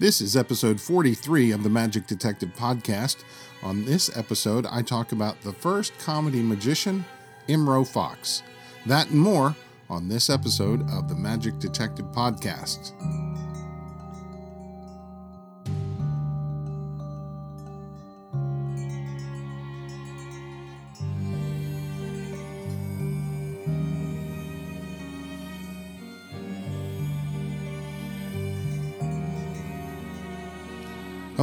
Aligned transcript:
This 0.00 0.22
is 0.22 0.34
episode 0.34 0.80
43 0.80 1.50
of 1.50 1.62
the 1.62 1.68
Magic 1.68 2.06
Detective 2.06 2.48
Podcast. 2.56 3.18
On 3.62 3.84
this 3.84 4.16
episode, 4.16 4.64
I 4.64 4.80
talk 4.80 5.12
about 5.12 5.38
the 5.42 5.52
first 5.52 5.92
comedy 5.98 6.42
magician, 6.42 7.04
Imro 7.50 7.86
Fox. 7.86 8.42
That 8.86 9.10
and 9.10 9.20
more 9.20 9.54
on 9.90 10.08
this 10.08 10.30
episode 10.30 10.88
of 10.90 11.10
the 11.10 11.16
Magic 11.16 11.58
Detective 11.58 12.06
Podcast. 12.06 12.94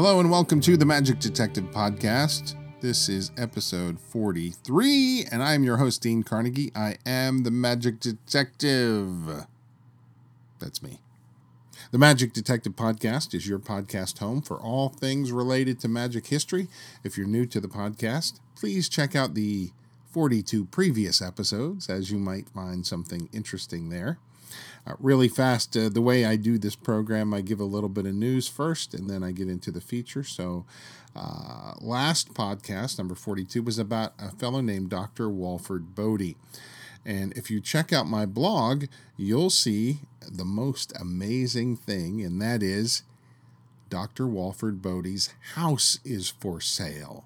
Hello 0.07 0.21
and 0.21 0.31
welcome 0.31 0.61
to 0.61 0.77
the 0.77 0.85
Magic 0.85 1.19
Detective 1.19 1.65
Podcast. 1.65 2.55
This 2.79 3.09
is 3.09 3.31
episode 3.37 3.99
43, 3.99 5.25
and 5.29 5.43
I'm 5.43 5.65
your 5.65 5.75
host, 5.75 6.01
Dean 6.01 6.23
Carnegie. 6.23 6.71
I 6.73 6.95
am 7.05 7.43
the 7.43 7.51
Magic 7.51 7.99
Detective. 7.99 9.45
That's 10.59 10.81
me. 10.81 11.01
The 11.91 11.97
Magic 11.97 12.31
Detective 12.31 12.73
Podcast 12.77 13.33
is 13.35 13.49
your 13.49 13.59
podcast 13.59 14.19
home 14.19 14.41
for 14.41 14.57
all 14.57 14.87
things 14.87 15.33
related 15.33 15.77
to 15.81 15.89
magic 15.89 16.27
history. 16.27 16.69
If 17.03 17.17
you're 17.17 17.27
new 17.27 17.45
to 17.45 17.59
the 17.59 17.67
podcast, 17.67 18.39
please 18.55 18.87
check 18.87 19.13
out 19.13 19.33
the 19.33 19.71
42 20.13 20.63
previous 20.67 21.21
episodes, 21.21 21.89
as 21.89 22.11
you 22.11 22.17
might 22.17 22.47
find 22.47 22.87
something 22.87 23.27
interesting 23.33 23.89
there. 23.89 24.19
Uh, 24.85 24.93
really 24.99 25.27
fast, 25.27 25.75
uh, 25.75 25.89
the 25.89 26.01
way 26.01 26.25
I 26.25 26.35
do 26.35 26.57
this 26.57 26.75
program, 26.75 27.33
I 27.33 27.41
give 27.41 27.59
a 27.59 27.65
little 27.65 27.89
bit 27.89 28.05
of 28.05 28.13
news 28.13 28.47
first 28.47 28.93
and 28.93 29.09
then 29.09 29.23
I 29.23 29.31
get 29.31 29.49
into 29.49 29.71
the 29.71 29.81
feature. 29.81 30.23
So, 30.23 30.65
uh, 31.15 31.73
last 31.81 32.33
podcast, 32.33 32.97
number 32.97 33.15
42, 33.15 33.63
was 33.63 33.79
about 33.79 34.13
a 34.19 34.31
fellow 34.31 34.61
named 34.61 34.89
Dr. 34.89 35.29
Walford 35.29 35.95
Bodie. 35.95 36.37
And 37.05 37.31
if 37.37 37.49
you 37.49 37.61
check 37.61 37.91
out 37.91 38.05
my 38.07 38.25
blog, 38.25 38.85
you'll 39.15 39.49
see 39.49 39.99
the 40.21 40.45
most 40.45 40.93
amazing 40.99 41.77
thing, 41.77 42.21
and 42.21 42.41
that 42.41 42.61
is 42.61 43.03
Dr. 43.89 44.27
Walford 44.27 44.81
Bodie's 44.81 45.33
house 45.53 45.99
is 46.03 46.29
for 46.29 46.59
sale. 46.59 47.23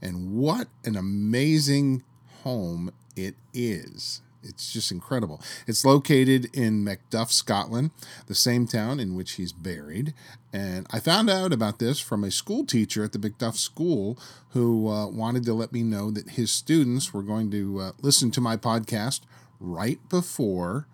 And 0.00 0.34
what 0.34 0.68
an 0.84 0.96
amazing 0.96 2.04
home 2.44 2.92
it 3.16 3.34
is. 3.52 4.22
It's 4.48 4.72
just 4.72 4.90
incredible. 4.90 5.40
It's 5.66 5.84
located 5.84 6.48
in 6.54 6.84
Macduff, 6.84 7.30
Scotland, 7.30 7.90
the 8.26 8.34
same 8.34 8.66
town 8.66 9.00
in 9.00 9.14
which 9.14 9.32
he's 9.32 9.52
buried. 9.52 10.14
And 10.52 10.86
I 10.90 11.00
found 11.00 11.28
out 11.28 11.52
about 11.52 11.78
this 11.78 12.00
from 12.00 12.24
a 12.24 12.30
school 12.30 12.64
teacher 12.64 13.04
at 13.04 13.12
the 13.12 13.18
Macduff 13.18 13.56
School 13.56 14.18
who 14.50 14.88
uh, 14.88 15.06
wanted 15.08 15.44
to 15.44 15.54
let 15.54 15.72
me 15.72 15.82
know 15.82 16.10
that 16.10 16.30
his 16.30 16.50
students 16.50 17.12
were 17.12 17.22
going 17.22 17.50
to 17.50 17.80
uh, 17.80 17.92
listen 18.00 18.30
to 18.32 18.40
my 18.40 18.56
podcast 18.56 19.20
right 19.60 20.00
before 20.08 20.86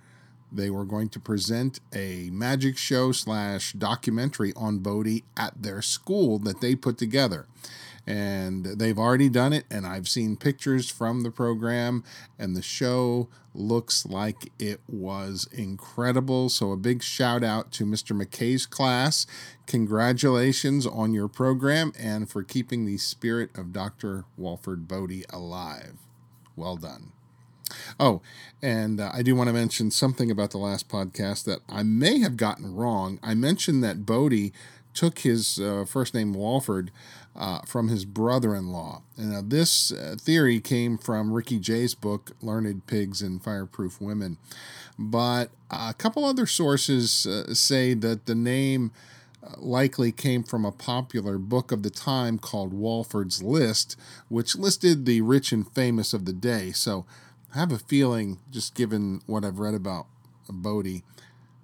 they 0.51 0.71
were 0.71 0.85
going 0.85 1.09
to 1.09 1.21
present 1.21 1.81
a 1.93 2.31
magic 2.33 2.77
show 2.77 3.13
slash 3.13 3.73
documentary 3.73 4.53
on 4.55 4.79
Bodie 4.79 5.25
at 5.37 5.63
their 5.63 5.83
school 5.83 6.39
that 6.41 6.61
they 6.61 6.75
put 6.75 6.97
together 6.97 7.47
and 8.07 8.65
they've 8.65 8.99
already 8.99 9.29
done 9.29 9.53
it 9.53 9.65
and 9.71 9.87
i've 9.87 10.09
seen 10.09 10.37
pictures 10.37 10.91
from 10.91 11.23
the 11.23 11.31
program 11.31 12.05
and 12.39 12.55
the 12.55 12.63
show 12.63 13.29
looks 13.55 14.05
like 14.05 14.51
it 14.59 14.81
was 14.89 15.49
incredible. 15.53 16.49
So 16.49 16.73
a 16.73 16.77
big 16.77 17.03
shout 17.03 17.45
out 17.45 17.71
to 17.73 17.85
mr 17.85 18.21
mckay's 18.21 18.67
class. 18.67 19.27
Congratulations 19.67 20.87
on 20.87 21.15
your 21.15 21.29
program 21.29 21.93
and 21.99 22.29
for 22.29 22.43
keeping 22.43 22.85
the 22.85 22.99
spirit 22.99 23.57
of 23.57 23.73
dr 23.73 24.25
walford 24.37 24.89
bodie 24.89 25.25
alive. 25.31 25.99
Well 26.57 26.77
done. 26.77 27.13
Oh, 27.99 28.21
and 28.63 29.01
uh, 29.01 29.11
I 29.13 29.23
do 29.23 29.35
want 29.35 29.49
to 29.49 29.55
mention 29.55 29.91
something 29.91 30.31
about 30.31 30.51
the 30.51 30.59
last 30.59 30.89
podcast 30.89 31.45
that 31.45 31.61
I 31.69 31.83
may 31.83 32.21
have 32.21 32.37
gotten 32.37 32.75
wrong. 32.75 33.19
I 33.23 33.35
mentioned 33.35 33.83
that 33.83 34.05
Bodie 34.05 34.53
took 34.93 35.21
his 35.21 35.59
uh, 35.59 35.85
first 35.89 36.15
name 36.15 36.35
Walford 36.35 36.93
uh, 37.37 37.61
from 37.67 37.89
his 37.89 38.05
brother 38.05 38.55
in 38.55 38.69
law. 38.69 39.03
Uh, 39.21 39.43
this 39.45 39.93
theory 40.21 40.61
came 40.61 40.97
from 40.99 41.33
Ricky 41.33 41.59
Jay's 41.59 41.95
book, 41.95 42.33
Learned 42.41 42.87
Pigs 42.87 43.23
and 43.23 43.43
Fireproof 43.43 44.01
Women. 44.01 44.39
But 44.99 45.51
a 45.71 45.95
couple 45.95 46.25
other 46.25 46.47
sources 46.47 47.27
uh, 47.27 47.55
say 47.55 47.95
that 47.95 48.27
the 48.27 48.35
name 48.35 48.93
uh, 49.43 49.55
likely 49.59 50.13
came 50.13 50.43
from 50.45 50.65
a 50.65 50.73
popular 50.73 51.39
book 51.39 51.73
of 51.73 51.83
the 51.83 51.91
time 51.91 52.39
called 52.39 52.73
Walford's 52.73 53.43
List, 53.43 53.97
which 54.29 54.57
listed 54.57 55.05
the 55.05 55.21
rich 55.21 55.53
and 55.53 55.71
famous 55.73 56.15
of 56.15 56.25
the 56.25 56.33
day. 56.33 56.71
So 56.73 57.05
I 57.55 57.59
have 57.59 57.73
a 57.73 57.79
feeling, 57.79 58.39
just 58.51 58.75
given 58.75 59.21
what 59.27 59.45
I've 59.45 59.59
read 59.59 59.75
about 59.75 60.07
Bodie, 60.49 61.03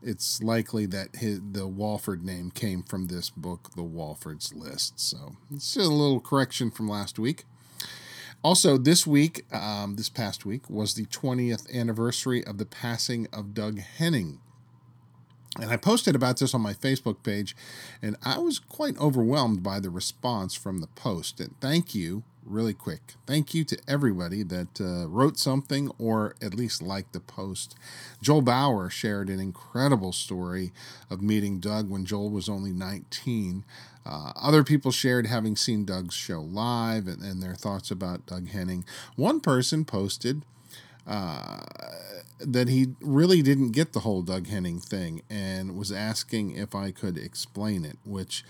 it's 0.03 0.43
likely 0.43 0.87
that 0.87 1.16
his, 1.16 1.41
the 1.53 1.66
Walford 1.66 2.25
name 2.25 2.50
came 2.50 2.83
from 2.83 3.06
this 3.06 3.31
book, 3.31 3.71
The 3.77 3.83
Walford's 3.83 4.55
List. 4.55 4.99
So 5.00 5.37
it's 5.55 5.77
a 5.77 5.81
little 5.81 6.21
correction 6.21 6.71
from 6.71 6.88
last 6.88 7.19
week. 7.19 7.44
Also, 8.43 8.78
this 8.78 9.06
week, 9.06 9.44
um, 9.53 9.97
this 9.97 10.09
past 10.09 10.47
week, 10.47 10.71
was 10.71 10.94
the 10.94 11.05
20th 11.06 11.72
anniversary 11.75 12.44
of 12.47 12.56
the 12.56 12.65
passing 12.65 13.27
of 13.33 13.53
Doug 13.53 13.81
Henning. 13.81 14.41
And 15.60 15.71
I 15.71 15.77
posted 15.77 16.15
about 16.15 16.39
this 16.39 16.55
on 16.55 16.62
my 16.62 16.72
Facebook 16.72 17.22
page, 17.22 17.55
and 18.00 18.16
I 18.22 18.39
was 18.39 18.59
quite 18.59 18.99
overwhelmed 18.99 19.62
by 19.62 19.81
the 19.81 19.91
response 19.91 20.55
from 20.55 20.78
the 20.78 20.87
post. 20.87 21.41
And 21.41 21.55
thank 21.60 21.94
you 21.94 22.22
really 22.50 22.75
quick. 22.75 23.15
Thank 23.27 23.55
you 23.55 23.65
to 23.65 23.78
everybody 23.87 24.43
that 24.43 24.81
uh, 24.81 25.09
wrote 25.09 25.38
something 25.38 25.91
or 25.99 26.34
at 26.43 26.55
least 26.55 26.83
liked 26.83 27.12
the 27.12 27.21
post. 27.21 27.77
Joel 28.21 28.43
Bauer 28.43 28.91
shared 28.91 29.28
an 29.28 29.41
incredible 29.41 30.12
story 30.12 30.72
of 31.09 31.22
meeting 31.22 31.60
Doug 31.60 31.89
when 31.89 32.05
Joel 32.05 32.31
was 32.31 32.49
only 32.49 32.72
19. 32.72 33.65
Uh, 34.05 34.33
other 34.34 34.65
people 34.65 34.91
shared 34.91 35.27
having 35.27 35.56
seen 35.56 35.84
Doug's 35.84 36.15
show 36.15 36.41
live 36.41 37.06
and, 37.06 37.22
and 37.22 37.43
their 37.43 37.55
thoughts 37.55 37.91
about 37.91 38.27
Doug 38.27 38.49
Henning. 38.49 38.84
One 39.16 39.41
person 39.41 39.84
posted 39.84 40.43
uh, 41.06 41.60
that 42.39 42.69
he 42.69 42.94
really 43.00 43.43
didn't 43.43 43.72
get 43.72 43.93
the 43.93 44.00
whole 44.00 44.22
Doug 44.22 44.47
Henning 44.47 44.81
thing 44.81 45.22
and 45.28 45.77
was 45.77 45.93
asking 45.93 46.56
if 46.56 46.75
I 46.75 46.91
could 46.91 47.19
explain 47.19 47.84
it, 47.84 47.99
which 48.05 48.44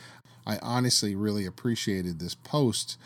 I 0.50 0.58
honestly 0.62 1.14
really 1.14 1.46
appreciated 1.46 2.18
this 2.18 2.34
post 2.34 2.96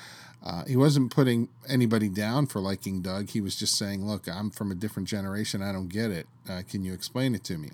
uh, 0.45 0.63
he 0.67 0.77
wasn't 0.77 1.11
putting 1.11 1.49
anybody 1.69 2.11
down 2.11 2.47
for 2.47 2.61
liking 2.61 3.01
Doug. 3.01 3.31
He 3.31 3.41
was 3.41 3.57
just 3.57 3.77
saying, 3.77 4.07
"Look, 4.07 4.29
I'm 4.29 4.51
from 4.51 4.71
a 4.71 4.75
different 4.75 5.09
generation. 5.09 5.63
I 5.63 5.73
don't 5.73 5.89
get 5.89 6.11
it. 6.11 6.27
Uh, 6.49 6.63
can 6.69 6.85
you 6.85 6.93
explain 6.93 7.35
it 7.35 7.43
to 7.45 7.57
me?" 7.57 7.71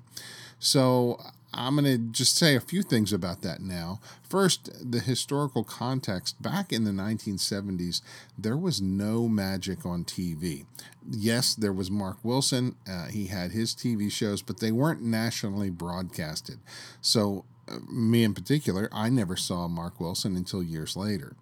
So 0.60 1.20
I'm 1.52 1.74
going 1.74 1.84
to 1.86 1.98
just 1.98 2.36
say 2.36 2.54
a 2.54 2.60
few 2.60 2.82
things 2.82 3.12
about 3.12 3.42
that 3.42 3.60
now. 3.60 3.98
First, 4.28 4.70
the 4.88 5.00
historical 5.00 5.64
context. 5.64 6.40
Back 6.40 6.72
in 6.72 6.84
the 6.84 6.92
1970s, 6.92 8.02
there 8.38 8.56
was 8.56 8.80
no 8.80 9.26
magic 9.26 9.84
on 9.84 10.04
TV. 10.04 10.66
Yes, 11.10 11.54
there 11.54 11.72
was 11.72 11.90
Mark 11.90 12.18
Wilson. 12.22 12.76
Uh, 12.88 13.06
he 13.06 13.26
had 13.26 13.50
his 13.50 13.74
TV 13.74 14.12
shows, 14.12 14.42
but 14.42 14.60
they 14.60 14.70
weren't 14.70 15.02
nationally 15.02 15.70
broadcasted. 15.70 16.60
So, 17.00 17.44
me 17.88 18.24
in 18.24 18.34
particular, 18.34 18.88
I 18.92 19.08
never 19.08 19.36
saw 19.36 19.68
Mark 19.68 20.00
Wilson 20.00 20.36
until 20.36 20.62
years 20.62 20.96
later 20.96 21.36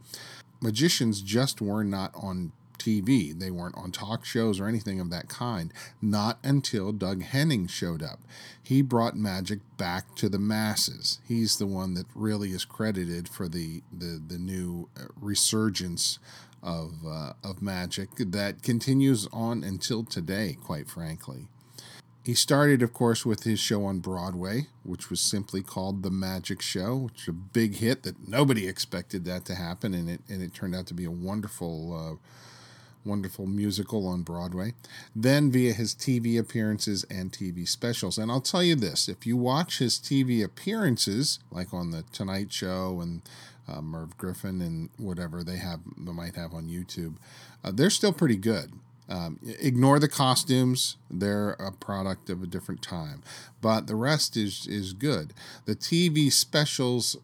magicians 0.61 1.23
just 1.23 1.61
were 1.61 1.85
not 1.85 2.13
on 2.15 2.53
TV. 2.79 3.37
They 3.37 3.51
weren't 3.51 3.77
on 3.77 3.91
talk 3.91 4.25
shows 4.25 4.61
or 4.61 4.67
anything 4.67 5.01
of 5.01 5.11
that 5.11 5.29
kind. 5.29 5.73
Not 6.01 6.39
until 6.45 6.93
Doug 6.93 7.23
Henning 7.23 7.67
showed 7.67 8.03
up. 8.03 8.21
He 8.63 8.83
brought 8.83 9.17
magic 9.17 9.61
back 9.77 10.15
to 10.17 10.29
the 10.29 10.39
masses. 10.39 11.19
He's 11.27 11.59
the 11.59 11.67
one 11.67 11.95
that 11.95 12.07
really 12.15 12.51
is 12.51 12.65
credited 12.65 13.29
for 13.29 13.49
the 13.49 13.83
the, 13.93 14.23
the 14.25 14.39
new 14.39 14.89
uh, 14.97 15.07
resurgence 15.21 16.19
of 16.63 17.05
uh, 17.07 17.33
of 17.43 17.63
magic 17.63 18.11
that 18.17 18.63
continues 18.63 19.27
on 19.33 19.65
until 19.65 20.05
today. 20.05 20.57
Quite 20.63 20.89
frankly. 20.89 21.49
He 22.29 22.35
started, 22.35 22.83
of 22.83 22.93
course, 22.93 23.25
with 23.25 23.45
his 23.45 23.59
show 23.59 23.87
on 23.87 24.01
Broadway, 24.01 24.67
which 24.83 25.09
was 25.09 25.19
simply 25.19 25.63
called 25.63 26.03
The 26.03 26.11
Magic 26.11 26.61
Show, 26.61 26.95
which 26.95 27.27
was 27.27 27.29
a 27.29 27.33
big 27.33 27.77
hit 27.77 28.03
that 28.03 28.29
nobody 28.29 28.69
expected 28.69 29.25
that 29.25 29.47
to 29.47 29.55
happen, 29.55 29.95
and 29.95 30.11
it 30.11 30.21
and 30.29 30.43
it 30.43 30.53
turned 30.53 30.75
out 30.75 30.87
to 30.89 30.95
be 30.95 31.07
a 31.07 31.11
wonderful, 31.11 32.21
uh, 32.21 33.09
wonderful 33.09 33.47
musical 33.47 34.07
on 34.07 34.25
Broadway. 34.25 34.75
Then 35.17 35.51
via 35.51 35.73
his 35.73 35.95
TV 35.95 36.39
appearances 36.39 37.03
and 37.05 37.33
TV 37.33 37.67
specials, 37.67 38.19
and 38.19 38.31
I'll 38.31 38.43
tell 38.43 38.63
you 38.63 38.75
this: 38.75 39.09
if 39.09 39.27
you 39.27 39.39
watch 39.39 39.79
his 39.79 39.95
TV 39.95 40.45
appearances, 40.45 41.39
like 41.51 41.73
on 41.73 41.93
the 41.93 42.05
Tonight 42.13 42.53
Show 42.53 43.01
and 43.01 43.23
uh, 43.67 43.81
Merv 43.81 44.19
Griffin 44.19 44.61
and 44.61 44.91
whatever 44.99 45.43
they 45.43 45.57
have, 45.57 45.81
they 45.97 46.13
might 46.13 46.37
have 46.37 46.53
on 46.53 46.69
YouTube, 46.69 47.15
uh, 47.65 47.73
they're 47.73 47.89
still 47.89 48.13
pretty 48.13 48.37
good. 48.37 48.73
Um, 49.09 49.39
ignore 49.61 49.99
the 49.99 50.09
costumes; 50.09 50.97
they're 51.11 51.53
a 51.53 51.73
product 51.73 52.29
of 52.29 52.43
a 52.43 52.47
different 52.47 52.83
time. 52.83 53.23
But 53.61 53.87
the 53.87 53.97
rest 53.97 54.37
is 54.37 54.67
is 54.67 54.93
good. 54.93 55.33
The 55.65 55.77
TV 55.77 56.31
specials 56.31 57.17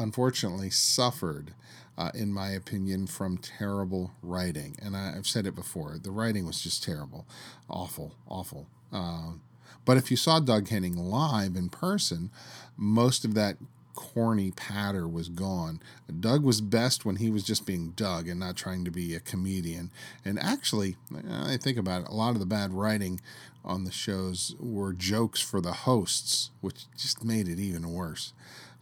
unfortunately 0.00 0.70
suffered, 0.70 1.52
uh, 1.96 2.10
in 2.14 2.32
my 2.32 2.50
opinion, 2.50 3.06
from 3.06 3.36
terrible 3.38 4.12
writing. 4.22 4.76
And 4.82 4.96
I, 4.96 5.12
have 5.12 5.26
said 5.26 5.46
it 5.46 5.54
before 5.54 5.98
the 6.02 6.10
writing 6.10 6.46
was 6.46 6.60
just 6.60 6.82
terrible, 6.82 7.26
awful, 7.68 8.14
awful. 8.26 8.66
Uh, 8.92 9.32
but 9.84 9.96
if 9.96 10.10
you 10.10 10.16
saw 10.16 10.40
Doug 10.40 10.68
Henning 10.68 10.96
live 10.96 11.56
in 11.56 11.68
person, 11.68 12.30
most 12.76 13.24
of 13.24 13.34
that 13.34 13.56
corny 13.94 14.50
patter 14.52 15.06
was 15.08 15.28
gone. 15.28 15.80
Doug 16.20 16.42
was 16.42 16.60
best 16.60 17.04
when 17.04 17.16
he 17.16 17.30
was 17.30 17.42
just 17.42 17.66
being 17.66 17.90
Doug 17.90 18.28
and 18.28 18.40
not 18.40 18.56
trying 18.56 18.84
to 18.84 18.90
be 18.90 19.14
a 19.14 19.20
comedian. 19.20 19.90
And 20.24 20.38
actually, 20.38 20.96
I 21.30 21.56
think 21.56 21.78
about 21.78 22.02
it, 22.02 22.08
a 22.08 22.14
lot 22.14 22.30
of 22.30 22.40
the 22.40 22.46
bad 22.46 22.72
writing 22.72 23.20
on 23.64 23.84
the 23.84 23.92
shows 23.92 24.54
were 24.58 24.92
jokes 24.92 25.40
for 25.40 25.60
the 25.60 25.72
hosts, 25.72 26.50
which 26.60 26.86
just 26.96 27.24
made 27.24 27.48
it 27.48 27.58
even 27.58 27.92
worse. 27.92 28.32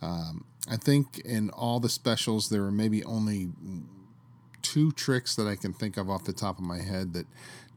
Um, 0.00 0.44
I 0.70 0.76
think 0.76 1.18
in 1.20 1.50
all 1.50 1.80
the 1.80 1.88
specials, 1.88 2.48
there 2.48 2.62
were 2.62 2.70
maybe 2.70 3.02
only 3.04 3.48
two 4.62 4.92
tricks 4.92 5.34
that 5.36 5.46
I 5.46 5.56
can 5.56 5.72
think 5.72 5.96
of 5.96 6.10
off 6.10 6.24
the 6.24 6.32
top 6.32 6.58
of 6.58 6.64
my 6.64 6.82
head 6.82 7.12
that 7.14 7.26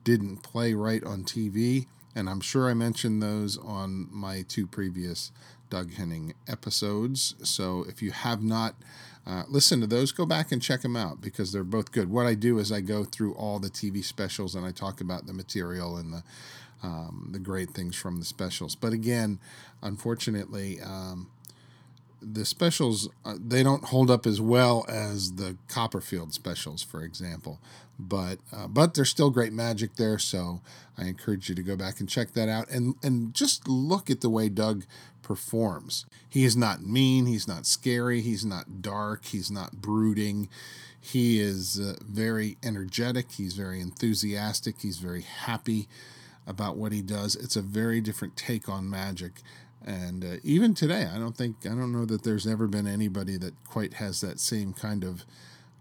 didn't 0.03 0.37
play 0.37 0.73
right 0.73 1.03
on 1.03 1.23
TV. 1.23 1.87
And 2.15 2.29
I'm 2.29 2.41
sure 2.41 2.69
I 2.69 2.73
mentioned 2.73 3.23
those 3.23 3.57
on 3.57 4.07
my 4.11 4.43
two 4.47 4.67
previous 4.67 5.31
Doug 5.71 5.93
Henning 5.95 6.35
episodes. 6.47 7.33
So 7.41 7.83
if 7.89 8.03
you 8.03 8.11
have 8.11 8.43
not 8.43 8.75
uh, 9.25 9.43
listened 9.47 9.81
to 9.81 9.87
those, 9.87 10.11
go 10.11 10.27
back 10.27 10.51
and 10.51 10.61
check 10.61 10.81
them 10.81 10.95
out 10.95 11.21
because 11.21 11.51
they're 11.51 11.63
both 11.63 11.91
good. 11.91 12.11
What 12.11 12.27
I 12.27 12.35
do 12.35 12.59
is 12.59 12.71
I 12.71 12.81
go 12.81 13.03
through 13.03 13.33
all 13.33 13.57
the 13.57 13.69
TV 13.69 14.03
specials 14.03 14.53
and 14.53 14.65
I 14.65 14.71
talk 14.71 15.01
about 15.01 15.25
the 15.25 15.33
material 15.33 15.97
and 15.97 16.13
the 16.13 16.23
um, 16.83 17.29
the 17.31 17.39
great 17.39 17.71
things 17.71 17.95
from 17.95 18.17
the 18.17 18.25
specials. 18.25 18.75
But 18.75 18.91
again, 18.91 19.37
unfortunately, 19.83 20.81
um, 20.81 21.29
the 22.21 22.45
specials 22.45 23.09
uh, 23.25 23.35
they 23.39 23.63
don't 23.63 23.85
hold 23.85 24.11
up 24.11 24.25
as 24.25 24.39
well 24.39 24.85
as 24.87 25.33
the 25.33 25.57
Copperfield 25.67 26.33
specials, 26.33 26.83
for 26.83 27.03
example. 27.03 27.59
But 27.99 28.39
uh, 28.51 28.67
but 28.67 28.93
there's 28.93 29.09
still 29.09 29.29
great 29.29 29.53
magic 29.53 29.95
there, 29.95 30.17
so 30.17 30.61
I 30.97 31.05
encourage 31.05 31.49
you 31.49 31.55
to 31.55 31.63
go 31.63 31.75
back 31.75 31.99
and 31.99 32.09
check 32.09 32.33
that 32.33 32.49
out 32.49 32.69
and 32.69 32.95
and 33.03 33.33
just 33.33 33.67
look 33.67 34.09
at 34.09 34.21
the 34.21 34.29
way 34.29 34.49
Doug 34.49 34.85
performs. 35.31 36.05
He 36.27 36.43
is 36.43 36.57
not 36.57 36.83
mean, 36.83 37.25
he's 37.25 37.47
not 37.47 37.65
scary, 37.65 38.21
he's 38.21 38.45
not 38.45 38.81
dark, 38.81 39.25
he's 39.25 39.49
not 39.49 39.81
brooding. 39.81 40.49
He 40.99 41.39
is 41.39 41.79
uh, 41.79 41.95
very 42.05 42.57
energetic, 42.61 43.31
he's 43.31 43.53
very 43.53 43.79
enthusiastic, 43.79 44.81
he's 44.81 44.97
very 44.97 45.21
happy 45.21 45.87
about 46.45 46.75
what 46.75 46.91
he 46.91 47.01
does. 47.01 47.35
It's 47.35 47.55
a 47.55 47.61
very 47.61 48.01
different 48.01 48.35
take 48.35 48.67
on 48.67 48.89
magic 48.89 49.41
and 49.83 50.23
uh, 50.23 50.37
even 50.43 50.73
today, 50.75 51.09
I 51.11 51.17
don't 51.17 51.35
think 51.35 51.65
I 51.65 51.69
don't 51.69 51.91
know 51.91 52.05
that 52.05 52.23
there's 52.23 52.45
ever 52.45 52.67
been 52.67 52.87
anybody 52.87 53.37
that 53.37 53.53
quite 53.65 53.95
has 53.95 54.21
that 54.21 54.39
same 54.39 54.73
kind 54.73 55.03
of 55.03 55.25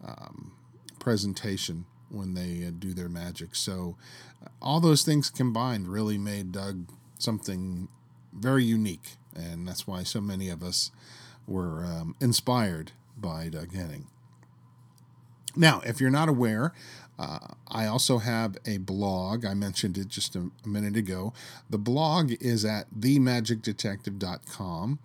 um, 0.03 0.53
presentation 0.99 1.85
when 2.09 2.35
they 2.35 2.67
uh, 2.67 2.71
do 2.79 2.95
their 2.95 3.11
magic. 3.11 3.55
So 3.55 3.97
uh, 4.43 4.49
all 4.63 4.81
those 4.81 5.03
things 5.03 5.29
combined 5.29 5.87
really 5.87 6.17
made 6.17 6.53
Doug 6.53 6.89
something 7.19 7.89
very 8.33 8.65
unique, 8.65 9.17
and 9.41 9.67
that's 9.67 9.87
why 9.87 10.03
so 10.03 10.21
many 10.21 10.49
of 10.49 10.63
us 10.63 10.91
were 11.47 11.85
um, 11.85 12.15
inspired 12.21 12.93
by 13.17 13.49
Doug 13.49 13.75
Henning. 13.75 14.07
Now, 15.57 15.83
if 15.85 16.01
you're 16.01 16.11
not 16.11 16.29
aware, 16.29 16.73
uh, 17.19 17.55
I 17.69 17.87
also 17.87 18.19
have 18.19 18.57
a 18.65 18.79
blog. 18.79 19.45
I 19.45 19.55
mentioned 19.55 19.99
it 19.99 20.09
just 20.09 20.37
a, 20.37 20.51
a 20.65 20.69
minute 20.69 20.97
ago. 20.97 21.33
The 21.69 21.79
blog 21.79 22.33
is 22.41 22.65
at 22.65 22.87
themagicdetective.com, 22.99 24.99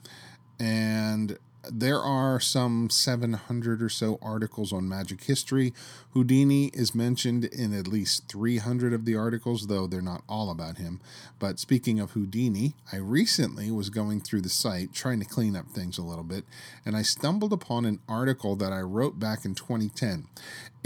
and 0.60 1.38
there 1.72 2.00
are 2.00 2.40
some 2.40 2.90
700 2.90 3.82
or 3.82 3.90
so 3.90 4.18
articles 4.22 4.72
on 4.74 4.88
magic 4.88 5.24
history. 5.24 5.74
Houdini 6.12 6.68
is 6.74 6.96
mentioned 6.96 7.46
in 7.46 7.74
at 7.74 7.88
least 7.88 8.28
300 8.30 8.94
of 8.94 9.06
the 9.06 9.16
articles, 9.16 9.68
though 9.68 9.88
they're 9.88 10.02
not 10.02 10.24
all 10.28 10.50
about 10.50 10.78
him. 10.78 11.02
But 11.40 11.60
speaking 11.60 12.00
of 12.00 12.12
Houdini, 12.12 12.76
I 12.92 12.98
recently 12.98 13.72
was 13.72 13.90
going 13.90 14.22
through 14.22 14.42
the 14.42 14.50
site 14.50 14.94
trying 14.94 15.20
to 15.20 15.26
clean 15.26 15.56
up 15.56 15.68
things 15.70 15.98
a 15.98 16.04
little 16.04 16.24
bit, 16.24 16.46
and 16.86 16.96
I 16.96 17.02
stumbled 17.02 17.54
upon 17.54 17.86
an 17.86 18.00
article 18.08 18.56
that 18.56 18.72
I 18.72 18.82
wrote 18.82 19.20
back 19.20 19.46
in 19.46 19.56
2010. 19.56 20.28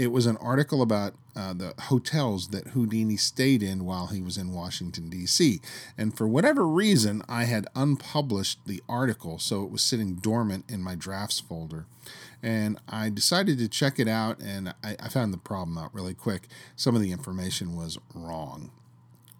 It 0.00 0.12
was 0.12 0.24
an 0.24 0.38
article 0.38 0.80
about 0.80 1.12
uh, 1.36 1.52
the 1.52 1.74
hotels 1.78 2.48
that 2.48 2.68
Houdini 2.68 3.18
stayed 3.18 3.62
in 3.62 3.84
while 3.84 4.06
he 4.06 4.22
was 4.22 4.38
in 4.38 4.54
Washington, 4.54 5.10
D.C. 5.10 5.60
And 5.98 6.16
for 6.16 6.26
whatever 6.26 6.66
reason, 6.66 7.20
I 7.28 7.44
had 7.44 7.68
unpublished 7.76 8.60
the 8.64 8.82
article, 8.88 9.38
so 9.38 9.62
it 9.62 9.70
was 9.70 9.82
sitting 9.82 10.14
dormant 10.14 10.64
in 10.70 10.82
my 10.82 10.94
drafts 10.94 11.38
folder. 11.38 11.84
And 12.42 12.78
I 12.88 13.10
decided 13.10 13.58
to 13.58 13.68
check 13.68 13.98
it 13.98 14.08
out, 14.08 14.40
and 14.40 14.70
I, 14.82 14.96
I 14.98 15.10
found 15.10 15.34
the 15.34 15.38
problem 15.38 15.76
out 15.76 15.92
really 15.92 16.14
quick. 16.14 16.48
Some 16.76 16.96
of 16.96 17.02
the 17.02 17.12
information 17.12 17.76
was 17.76 17.98
wrong. 18.14 18.70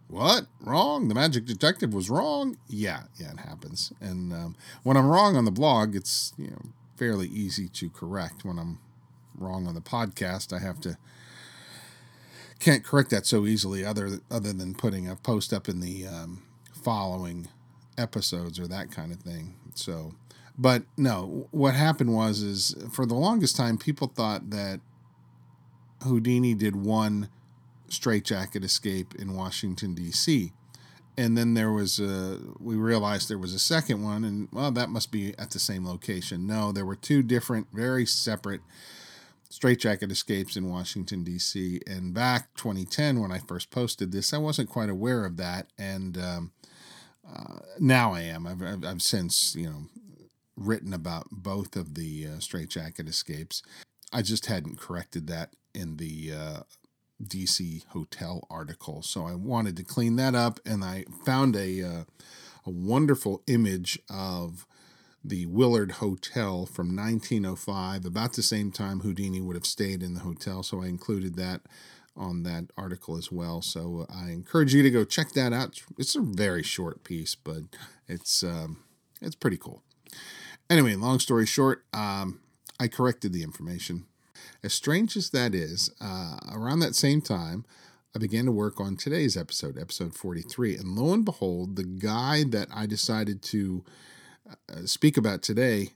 What? 0.09 0.47
Wrong? 0.61 1.09
The 1.09 1.15
magic 1.15 1.47
detective 1.47 1.95
was 1.95 2.11
wrong? 2.11 2.59
Yeah, 2.69 3.05
yeah, 3.17 3.31
it 3.33 3.39
happens. 3.39 3.95
And 3.99 4.31
um, 4.31 4.57
when 4.83 4.99
I'm 4.99 5.09
wrong 5.09 5.37
on 5.37 5.47
the 5.47 5.51
blog, 5.51 5.97
it's 5.97 6.35
you 6.37 6.49
know 6.49 6.63
fairly 6.97 7.29
easy 7.29 7.67
to 7.69 7.89
correct. 7.89 8.45
When 8.45 8.59
I'm 8.59 8.79
wrong 9.41 9.67
on 9.67 9.75
the 9.75 9.81
podcast, 9.81 10.53
I 10.53 10.61
have 10.61 10.81
to 10.83 10.97
can't 12.61 12.85
correct 12.85 13.11
that 13.11 13.27
so 13.27 13.47
easily 13.47 13.85
other 13.85 14.21
other 14.31 14.53
than 14.53 14.75
putting 14.75 15.09
a 15.09 15.17
post 15.17 15.53
up 15.53 15.69
in 15.69 15.81
the 15.81 16.07
um, 16.07 16.43
following 16.73 17.49
episodes 17.99 18.61
or 18.61 18.67
that 18.69 18.91
kind 18.91 19.13
of 19.13 19.19
thing. 19.21 19.55
So, 19.75 20.15
but 20.57 20.83
no, 20.97 21.49
what 21.51 21.75
happened 21.75 22.15
was 22.15 22.43
is 22.43 22.77
for 22.93 23.07
the 23.07 23.15
longest 23.15 23.57
time 23.57 23.79
people 23.79 24.09
thought 24.09 24.51
that 24.51 24.81
Houdini 26.03 26.55
did 26.55 26.77
one 26.77 27.29
straitjacket 27.89 28.65
escape 28.65 29.15
in 29.15 29.35
Washington 29.35 29.95
D.C. 29.95 30.53
And 31.17 31.37
then 31.37 31.55
there 31.55 31.73
was 31.73 31.99
a, 31.99 32.39
we 32.59 32.77
realized 32.77 33.29
there 33.29 33.37
was 33.37 33.53
a 33.53 33.59
second 33.59 34.03
one, 34.03 34.25
and 34.25 34.49
well, 34.53 34.71
that 34.71 34.89
must 34.89 35.11
be 35.11 35.35
at 35.39 35.51
the 35.51 35.59
same 35.59 35.87
location. 35.87 36.47
No, 36.47 36.73
there 36.73 36.87
were 36.87 36.97
two 36.97 37.23
different, 37.23 37.67
very 37.73 38.07
separate 38.07 38.63
straitjacket 39.51 40.11
escapes 40.11 40.57
in 40.57 40.71
Washington, 40.71 41.25
D.C. 41.25 41.81
And 41.87 42.15
back 42.15 42.55
2010, 42.55 43.21
when 43.21 43.33
I 43.33 43.39
first 43.39 43.71
posted 43.71 44.13
this, 44.13 44.33
I 44.33 44.39
wasn't 44.39 44.71
quite 44.71 44.89
aware 44.89 45.27
of 45.27 45.37
that. 45.37 45.67
And 45.77 46.17
um, 46.17 46.53
uh, 47.29 47.59
now 47.79 48.13
I 48.15 48.23
am. 48.23 48.47
I've, 48.47 48.63
I've, 48.63 48.85
I've, 48.85 49.03
since, 49.03 49.55
you 49.57 49.69
know, 49.69 49.83
written 50.57 50.95
about 50.95 51.27
both 51.31 51.77
of 51.77 51.95
the 51.95 52.27
uh, 52.27 52.39
straitjacket 52.39 53.09
escapes. 53.09 53.63
I 54.13 54.23
just 54.23 54.47
hadn't 54.47 54.79
corrected 54.79 55.27
that 55.27 55.51
in 55.75 55.97
the 55.97 56.33
uh, 56.33 56.61
DC 57.23 57.85
hotel 57.89 58.47
article. 58.51 59.03
So 59.03 59.27
I 59.27 59.35
wanted 59.35 59.77
to 59.79 59.85
clean 59.85 60.17
that 60.17 60.35
up, 60.35 60.61
and 60.65 60.85
I 60.85 61.05
found 61.25 61.57
a, 61.57 61.83
uh, 61.83 62.05
a 62.67 62.71
wonderful 62.71 63.43
image 63.47 63.99
of 64.09 64.67
the 65.23 65.47
Willard 65.47 65.93
Hotel 65.93 66.67
from 66.67 66.97
1905, 66.97 68.05
about 68.05 68.33
the 68.33 68.43
same 68.43 68.73
time 68.73 69.01
Houdini 69.01 69.41
would 69.41 69.57
have 69.57 69.67
stayed 69.67 70.03
in 70.03 70.15
the 70.15 70.21
hotel. 70.21 70.63
So 70.63 70.83
I 70.83 70.87
included 70.87 71.37
that 71.37 71.63
on 72.17 72.43
that 72.43 72.67
article 72.77 73.17
as 73.17 73.31
well. 73.31 73.63
So 73.63 74.07
I 74.09 74.31
encourage 74.31 74.75
you 74.75 74.83
to 74.83 74.91
go 74.91 75.05
check 75.05 75.33
that 75.33 75.53
out. 75.53 75.81
It's 75.99 76.17
a 76.17 76.21
very 76.21 76.63
short 76.63 77.05
piece, 77.05 77.35
but 77.35 77.63
it's 78.09 78.43
um, 78.43 78.83
it's 79.21 79.35
pretty 79.35 79.57
cool. 79.57 79.83
Anyway, 80.69 80.95
long 80.95 81.19
story 81.19 81.47
short, 81.47 81.85
um, 81.93 82.41
I 82.79 82.89
corrected 82.89 83.33
the 83.33 83.43
information. 83.43 84.07
As 84.63 84.73
strange 84.73 85.17
as 85.17 85.31
that 85.31 85.55
is, 85.55 85.91
uh, 86.01 86.39
around 86.53 86.81
that 86.81 86.95
same 86.95 87.21
time, 87.21 87.65
I 88.15 88.19
began 88.19 88.45
to 88.47 88.53
work 88.53 88.81
on 88.81 88.97
today's 88.97 89.37
episode, 89.37 89.79
episode 89.79 90.15
43. 90.15 90.77
And 90.77 90.97
lo 90.97 91.13
and 91.13 91.25
behold, 91.25 91.77
the 91.77 91.85
guy 91.85 92.45
that 92.45 92.69
I 92.75 92.87
decided 92.87 93.43
to 93.43 93.85
uh, 93.87 93.91
Uh, 94.51 94.87
speak 94.87 95.17
about 95.17 95.43
today 95.43 95.91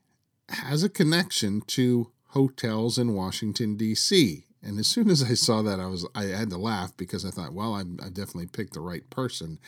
has 0.48 0.82
a 0.82 0.88
connection 0.88 1.62
to 1.62 2.10
hotels 2.28 2.98
in 2.98 3.14
Washington 3.14 3.76
D.C. 3.76 4.44
And 4.62 4.78
as 4.78 4.86
soon 4.86 5.10
as 5.10 5.22
I 5.22 5.34
saw 5.34 5.62
that, 5.62 5.80
I 5.80 5.86
was 5.86 6.06
I 6.14 6.24
had 6.24 6.50
to 6.50 6.58
laugh 6.58 6.96
because 6.96 7.24
I 7.24 7.30
thought, 7.30 7.52
well, 7.52 7.74
I, 7.74 7.80
I 7.80 8.08
definitely 8.08 8.46
picked 8.46 8.74
the 8.74 8.80
right 8.80 9.08
person. 9.10 9.58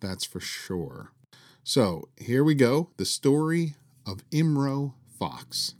That's 0.00 0.24
for 0.24 0.40
sure. 0.40 1.12
So 1.64 2.08
here 2.16 2.44
we 2.44 2.54
go: 2.54 2.90
the 2.96 3.04
story 3.04 3.74
of 4.06 4.28
Imro 4.30 4.94
Fox. 5.18 5.74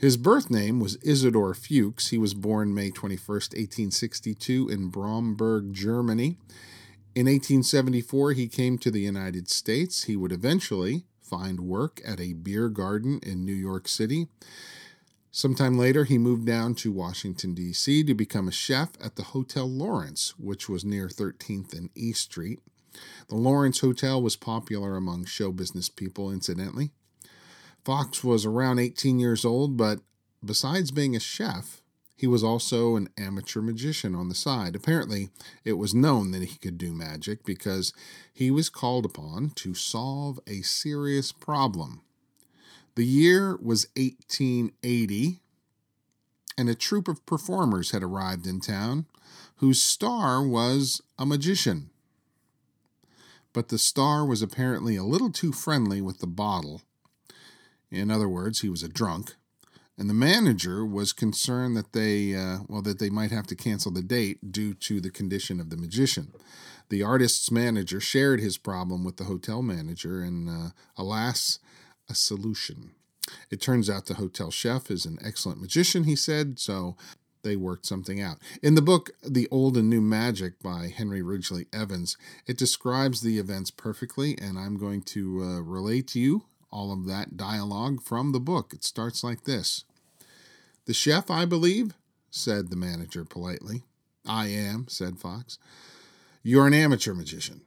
His 0.00 0.16
birth 0.16 0.50
name 0.50 0.80
was 0.80 0.96
Isidor 0.98 1.54
Fuchs. 1.54 2.08
He 2.08 2.18
was 2.18 2.34
born 2.34 2.74
May 2.74 2.90
21st, 2.90 3.54
1862, 3.54 4.68
in 4.68 4.88
Bromberg, 4.88 5.72
Germany. 5.72 6.38
In 7.14 7.26
1874, 7.26 8.32
he 8.32 8.48
came 8.48 8.78
to 8.78 8.90
the 8.90 9.00
United 9.00 9.48
States. 9.48 10.04
He 10.04 10.16
would 10.16 10.32
eventually 10.32 11.04
find 11.32 11.60
work 11.60 12.02
at 12.04 12.20
a 12.20 12.34
beer 12.34 12.68
garden 12.68 13.18
in 13.22 13.46
New 13.46 13.54
York 13.54 13.88
City. 13.88 14.28
Sometime 15.30 15.78
later, 15.78 16.04
he 16.04 16.18
moved 16.18 16.46
down 16.46 16.74
to 16.74 16.92
Washington, 16.92 17.54
D.C. 17.54 18.04
to 18.04 18.12
become 18.12 18.48
a 18.48 18.52
chef 18.52 18.90
at 19.02 19.16
the 19.16 19.22
Hotel 19.22 19.66
Lawrence, 19.66 20.34
which 20.38 20.68
was 20.68 20.84
near 20.84 21.08
13th 21.08 21.72
and 21.72 21.88
East 21.94 22.20
Street. 22.20 22.60
The 23.28 23.36
Lawrence 23.36 23.80
Hotel 23.80 24.20
was 24.20 24.36
popular 24.36 24.94
among 24.94 25.24
show 25.24 25.52
business 25.52 25.88
people, 25.88 26.30
incidentally. 26.30 26.90
Fox 27.82 28.22
was 28.22 28.44
around 28.44 28.78
18 28.78 29.18
years 29.18 29.46
old, 29.46 29.78
but 29.78 30.00
besides 30.44 30.90
being 30.90 31.16
a 31.16 31.20
chef, 31.20 31.81
he 32.22 32.28
was 32.28 32.44
also 32.44 32.94
an 32.94 33.08
amateur 33.18 33.60
magician 33.60 34.14
on 34.14 34.28
the 34.28 34.34
side. 34.36 34.76
Apparently, 34.76 35.30
it 35.64 35.72
was 35.72 35.92
known 35.92 36.30
that 36.30 36.44
he 36.44 36.56
could 36.56 36.78
do 36.78 36.92
magic 36.92 37.44
because 37.44 37.92
he 38.32 38.48
was 38.48 38.68
called 38.68 39.04
upon 39.04 39.50
to 39.56 39.74
solve 39.74 40.38
a 40.46 40.62
serious 40.62 41.32
problem. 41.32 42.00
The 42.94 43.04
year 43.04 43.56
was 43.60 43.88
1880, 43.96 45.40
and 46.56 46.68
a 46.68 46.76
troupe 46.76 47.08
of 47.08 47.26
performers 47.26 47.90
had 47.90 48.04
arrived 48.04 48.46
in 48.46 48.60
town 48.60 49.06
whose 49.56 49.82
star 49.82 50.46
was 50.46 51.02
a 51.18 51.26
magician. 51.26 51.90
But 53.52 53.68
the 53.68 53.78
star 53.78 54.24
was 54.24 54.42
apparently 54.42 54.94
a 54.94 55.02
little 55.02 55.32
too 55.32 55.50
friendly 55.50 56.00
with 56.00 56.20
the 56.20 56.28
bottle. 56.28 56.82
In 57.90 58.12
other 58.12 58.28
words, 58.28 58.60
he 58.60 58.68
was 58.68 58.84
a 58.84 58.88
drunk. 58.88 59.34
And 59.98 60.08
the 60.08 60.14
manager 60.14 60.86
was 60.86 61.12
concerned 61.12 61.76
that 61.76 61.92
they, 61.92 62.34
uh, 62.34 62.60
well, 62.68 62.82
that 62.82 62.98
they 62.98 63.10
might 63.10 63.30
have 63.30 63.46
to 63.48 63.54
cancel 63.54 63.92
the 63.92 64.02
date 64.02 64.50
due 64.50 64.74
to 64.74 65.00
the 65.00 65.10
condition 65.10 65.60
of 65.60 65.70
the 65.70 65.76
magician. 65.76 66.32
The 66.88 67.02
artist's 67.02 67.50
manager 67.50 68.00
shared 68.00 68.40
his 68.40 68.58
problem 68.58 69.04
with 69.04 69.16
the 69.16 69.24
hotel 69.24 69.62
manager, 69.62 70.22
and 70.22 70.48
uh, 70.48 70.70
alas, 70.96 71.58
a 72.08 72.14
solution. 72.14 72.92
It 73.50 73.60
turns 73.60 73.88
out 73.88 74.06
the 74.06 74.14
hotel 74.14 74.50
chef 74.50 74.90
is 74.90 75.06
an 75.06 75.18
excellent 75.24 75.60
magician, 75.60 76.04
he 76.04 76.16
said, 76.16 76.58
so 76.58 76.96
they 77.42 77.56
worked 77.56 77.86
something 77.86 78.20
out. 78.20 78.38
In 78.62 78.74
the 78.74 78.82
book, 78.82 79.10
The 79.22 79.48
Old 79.50 79.76
and 79.76 79.88
New 79.88 80.00
Magic 80.00 80.60
by 80.62 80.88
Henry 80.88 81.22
Ridgely 81.22 81.66
Evans, 81.72 82.16
it 82.46 82.58
describes 82.58 83.20
the 83.20 83.38
events 83.38 83.70
perfectly, 83.70 84.38
and 84.38 84.58
I'm 84.58 84.76
going 84.76 85.02
to 85.02 85.42
uh, 85.42 85.60
relate 85.60 86.08
to 86.08 86.20
you 86.20 86.44
all 86.72 86.92
of 86.92 87.06
that 87.06 87.36
dialogue 87.36 88.02
from 88.02 88.32
the 88.32 88.40
book. 88.40 88.72
It 88.72 88.84
starts 88.84 89.22
like 89.22 89.44
this 89.44 89.84
The 90.86 90.94
chef, 90.94 91.30
I 91.30 91.44
believe, 91.44 91.94
said 92.30 92.70
the 92.70 92.76
manager 92.76 93.24
politely. 93.24 93.82
I 94.26 94.46
am, 94.48 94.86
said 94.88 95.18
Fox. 95.18 95.58
You're 96.42 96.66
an 96.66 96.74
amateur 96.74 97.14
magician. 97.14 97.62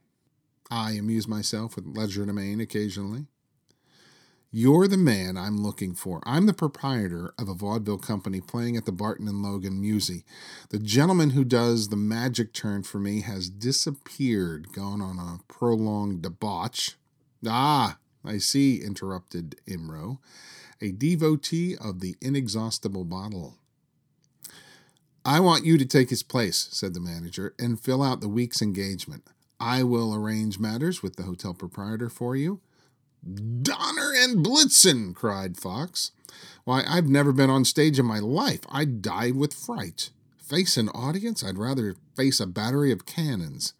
I 0.70 0.92
amuse 0.92 1.28
myself 1.28 1.76
with 1.76 1.94
legerdemain 1.94 2.60
occasionally. 2.60 3.26
You're 4.50 4.88
the 4.88 4.96
man 4.96 5.36
I'm 5.36 5.58
looking 5.58 5.94
for. 5.94 6.22
I'm 6.24 6.46
the 6.46 6.54
proprietor 6.54 7.34
of 7.38 7.48
a 7.48 7.54
vaudeville 7.54 7.98
company 7.98 8.40
playing 8.40 8.76
at 8.76 8.86
the 8.86 8.92
Barton 8.92 9.28
and 9.28 9.42
Logan 9.42 9.82
Musée. 9.82 10.24
The 10.70 10.78
gentleman 10.78 11.30
who 11.30 11.44
does 11.44 11.88
the 11.88 11.96
magic 11.96 12.52
turn 12.54 12.82
for 12.82 12.98
me 12.98 13.20
has 13.20 13.50
disappeared, 13.50 14.72
gone 14.72 15.02
on 15.02 15.18
a 15.18 15.40
prolonged 15.52 16.22
debauch. 16.22 16.94
Ah, 17.46 17.98
I 18.26 18.38
see, 18.38 18.82
interrupted 18.82 19.56
Imro, 19.66 20.18
a 20.80 20.92
devotee 20.92 21.76
of 21.76 22.00
the 22.00 22.16
inexhaustible 22.20 23.04
bottle. 23.04 23.56
I 25.24 25.40
want 25.40 25.64
you 25.64 25.76
to 25.78 25.84
take 25.84 26.10
his 26.10 26.22
place, 26.22 26.68
said 26.70 26.94
the 26.94 27.00
manager, 27.00 27.54
and 27.58 27.80
fill 27.80 28.02
out 28.02 28.20
the 28.20 28.28
week's 28.28 28.62
engagement. 28.62 29.24
I 29.58 29.82
will 29.82 30.14
arrange 30.14 30.58
matters 30.58 31.02
with 31.02 31.16
the 31.16 31.24
hotel 31.24 31.54
proprietor 31.54 32.08
for 32.08 32.36
you. 32.36 32.60
Donner 33.62 34.12
and 34.14 34.44
Blitzen, 34.44 35.14
cried 35.14 35.56
Fox. 35.56 36.12
Why, 36.64 36.84
I've 36.86 37.08
never 37.08 37.32
been 37.32 37.50
on 37.50 37.64
stage 37.64 37.98
in 37.98 38.06
my 38.06 38.20
life. 38.20 38.60
I'd 38.68 39.02
die 39.02 39.32
with 39.32 39.54
fright. 39.54 40.10
Face 40.36 40.76
an 40.76 40.90
audience? 40.90 41.42
I'd 41.42 41.58
rather 41.58 41.96
face 42.14 42.38
a 42.38 42.46
battery 42.46 42.92
of 42.92 43.06
cannons. 43.06 43.74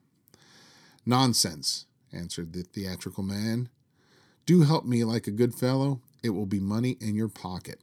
Nonsense, 1.04 1.86
answered 2.12 2.52
the 2.52 2.62
theatrical 2.62 3.22
man. 3.22 3.68
Do 4.46 4.62
help 4.62 4.84
me 4.84 5.04
like 5.04 5.26
a 5.26 5.32
good 5.32 5.54
fellow. 5.54 6.00
It 6.22 6.30
will 6.30 6.46
be 6.46 6.60
money 6.60 6.96
in 7.00 7.14
your 7.14 7.28
pocket. 7.28 7.80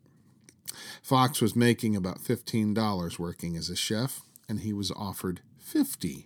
Fox 1.02 1.42
was 1.42 1.56
making 1.56 1.96
about 1.96 2.24
$15 2.24 3.20
working 3.20 3.56
as 3.56 3.70
a 3.70 3.76
chef, 3.76 4.22
and 4.50 4.62
he 4.62 4.74
was 4.74 4.92
offered 4.92 5.42
$50 5.64 6.26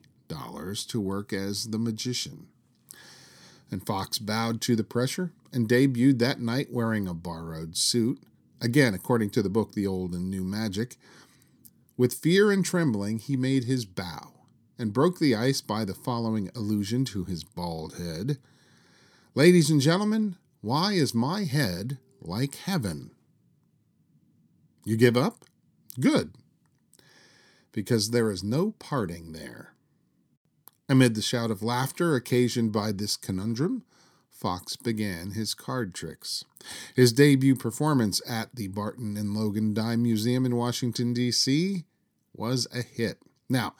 to 0.87 1.01
work 1.01 1.33
as 1.33 1.65
the 1.65 1.79
magician 1.79 2.47
and 3.71 3.85
Fox 3.85 4.19
bowed 4.19 4.61
to 4.61 4.75
the 4.75 4.83
pressure 4.83 5.31
and 5.51 5.67
debuted 5.67 6.19
that 6.19 6.39
night 6.39 6.71
wearing 6.71 7.07
a 7.07 7.13
borrowed 7.13 7.75
suit. 7.75 8.21
Again, 8.61 8.93
according 8.93 9.29
to 9.31 9.41
the 9.41 9.49
book 9.49 9.73
The 9.73 9.87
Old 9.87 10.13
and 10.13 10.29
New 10.29 10.43
Magic. 10.43 10.95
With 11.95 12.13
fear 12.13 12.51
and 12.51 12.63
trembling, 12.63 13.19
he 13.19 13.35
made 13.35 13.65
his 13.65 13.85
bow 13.85 14.33
and 14.79 14.93
broke 14.93 15.19
the 15.19 15.35
ice 15.35 15.61
by 15.61 15.85
the 15.85 15.93
following 15.93 16.49
allusion 16.55 17.05
to 17.05 17.23
his 17.25 17.43
bald 17.43 17.95
head 17.95 18.37
Ladies 19.37 19.69
and 19.69 19.79
gentlemen, 19.79 20.35
why 20.61 20.93
is 20.93 21.13
my 21.13 21.43
head 21.43 21.99
like 22.19 22.55
heaven? 22.55 23.11
You 24.83 24.97
give 24.97 25.15
up? 25.15 25.45
Good. 25.99 26.33
Because 27.71 28.09
there 28.09 28.31
is 28.31 28.43
no 28.43 28.71
parting 28.79 29.33
there. 29.33 29.75
Amid 30.89 31.13
the 31.13 31.21
shout 31.21 31.51
of 31.51 31.61
laughter 31.61 32.15
occasioned 32.15 32.71
by 32.71 32.91
this 32.91 33.15
conundrum, 33.15 33.83
Fox 34.31 34.75
began 34.75 35.33
his 35.33 35.53
card 35.53 35.93
tricks. 35.93 36.43
His 36.95 37.13
debut 37.13 37.55
performance 37.55 38.23
at 38.27 38.55
the 38.55 38.69
Barton 38.69 39.17
and 39.17 39.35
Logan 39.35 39.71
Dime 39.75 40.01
Museum 40.01 40.47
in 40.47 40.55
Washington, 40.55 41.13
D.C. 41.13 41.85
was 42.33 42.65
a 42.73 42.81
hit. 42.81 43.19
Now, 43.47 43.75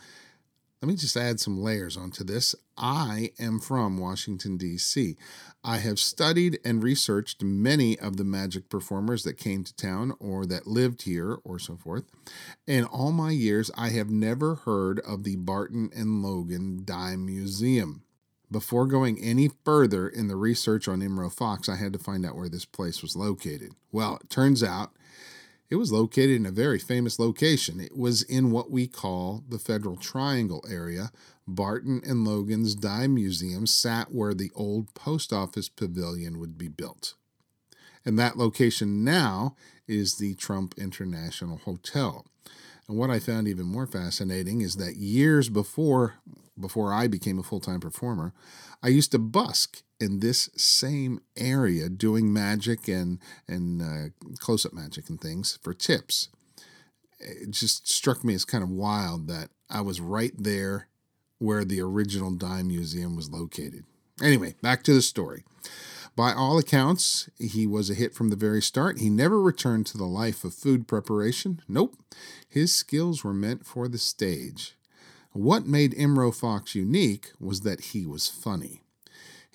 let 0.81 0.89
me 0.89 0.96
just 0.96 1.17
add 1.17 1.39
some 1.39 1.60
layers 1.60 1.98
onto 1.98 2.24
this. 2.24 2.53
I 2.77 3.31
am 3.39 3.60
from 3.60 3.98
Washington, 3.98 4.57
D.C. 4.57 5.17
I 5.63 5.77
have 5.77 5.98
studied 5.98 6.60
and 6.63 6.84
researched 6.84 7.41
many 7.41 7.98
of 7.98 8.17
the 8.17 8.24
magic 8.24 8.69
performers 8.69 9.24
that 9.24 9.38
came 9.38 9.63
to 9.63 9.75
town 9.75 10.13
or 10.19 10.46
that 10.46 10.67
lived 10.67 11.01
here 11.01 11.39
or 11.43 11.57
so 11.57 11.77
forth. 11.77 12.03
In 12.67 12.84
all 12.84 13.12
my 13.12 13.31
years, 13.31 13.72
I 13.75 13.89
have 13.89 14.12
never 14.12 14.55
heard 14.55 15.00
of 15.00 15.24
the 15.24 15.36
Barton 15.36 15.89
and 15.96 16.22
Logan 16.22 16.84
Dime 16.86 17.25
Museum. 17.25 18.03
Before 18.51 18.86
going 18.86 19.19
any 19.19 19.50
further 19.65 20.07
in 20.07 20.27
the 20.27 20.36
research 20.36 20.88
on 20.88 21.01
Imro 21.01 21.34
Fox, 21.34 21.67
I 21.67 21.75
had 21.75 21.91
to 21.93 22.00
find 22.00 22.25
out 22.25 22.36
where 22.36 22.48
this 22.48 22.65
place 22.65 23.01
was 23.01 23.15
located. 23.15 23.72
Well, 23.91 24.19
it 24.24 24.29
turns 24.29 24.63
out 24.63 24.91
it 25.69 25.75
was 25.75 25.91
located 25.91 26.38
in 26.38 26.45
a 26.45 26.51
very 26.51 26.79
famous 26.79 27.19
location. 27.19 27.79
It 27.79 27.97
was 27.97 28.21
in 28.21 28.51
what 28.51 28.71
we 28.71 28.88
call 28.88 29.43
the 29.47 29.59
Federal 29.59 29.97
Triangle 29.97 30.63
area. 30.69 31.12
Barton 31.47 32.01
and 32.05 32.25
Logan's 32.25 32.75
Dime 32.75 33.15
Museum 33.15 33.67
sat 33.67 34.13
where 34.13 34.33
the 34.33 34.51
old 34.55 34.93
post 34.93 35.31
office 35.31 35.69
pavilion 35.69 36.39
would 36.39 36.57
be 36.57 36.67
built. 36.67 37.15
And 38.05 38.17
that 38.17 38.38
location 38.38 39.03
now 39.03 39.55
is 39.88 40.15
the 40.15 40.36
Trump 40.36 40.75
International 40.77 41.57
Hotel. 41.57 42.25
And 42.88 42.97
what 42.97 43.09
I 43.09 43.19
found 43.19 43.47
even 43.47 43.65
more 43.65 43.88
fascinating 43.88 44.62
is 44.62 44.75
that 44.75 44.95
years 44.95 45.50
before 45.50 46.15
before 46.59 46.91
I 46.91 47.07
became 47.07 47.38
a 47.38 47.43
full-time 47.43 47.79
performer, 47.79 48.33
I 48.81 48.88
used 48.88 49.12
to 49.12 49.19
busk 49.19 49.83
in 50.00 50.20
this 50.20 50.50
same 50.56 51.22
area 51.36 51.89
doing 51.89 52.32
magic 52.32 52.88
and 52.88 53.20
and 53.48 53.82
uh, 53.82 54.10
close-up 54.39 54.74
magic 54.74 55.10
and 55.10 55.20
things 55.20 55.58
for 55.62 55.74
tips. 55.74 56.30
It 57.20 57.51
just 57.51 57.89
struck 57.89 58.24
me 58.24 58.36
as 58.36 58.46
kind 58.46 58.63
of 58.63 58.70
wild 58.70 59.27
that 59.27 59.50
I 59.70 59.82
was 59.82 60.00
right 60.00 60.34
there 60.38 60.88
where 61.39 61.66
the 61.66 61.82
original 61.82 62.32
dime 62.32 62.68
museum 62.68 63.16
was 63.16 63.30
located. 63.30 63.84
Anyway, 64.22 64.56
back 64.62 64.84
to 64.84 64.94
the 64.94 65.01
story. 65.01 65.44
By 66.16 66.34
all 66.34 66.58
accounts, 66.58 67.30
he 67.38 67.68
was 67.68 67.92
a 67.92 67.96
hit 67.96 68.16
from 68.16 68.30
the 68.30 68.36
very 68.36 68.62
start. 68.62 68.98
He 68.98 69.10
never 69.10 69.39
returned 69.39 69.86
to 69.88 69.98
the 70.00 70.06
life 70.06 70.44
of 70.44 70.56
food 70.56 70.88
preparation. 70.88 71.62
Nope. 71.68 71.96
His 72.50 72.74
skills 72.74 73.24
were 73.24 73.34
meant 73.34 73.68
for 73.68 73.88
the 73.88 74.00
stage. 74.00 74.75
What 75.32 75.68
made 75.68 75.94
Imro 75.94 76.34
Fox 76.34 76.74
unique 76.74 77.32
was 77.39 77.62
that 77.62 77.82
he 77.92 78.08
was 78.08 78.27
funny. 78.27 78.82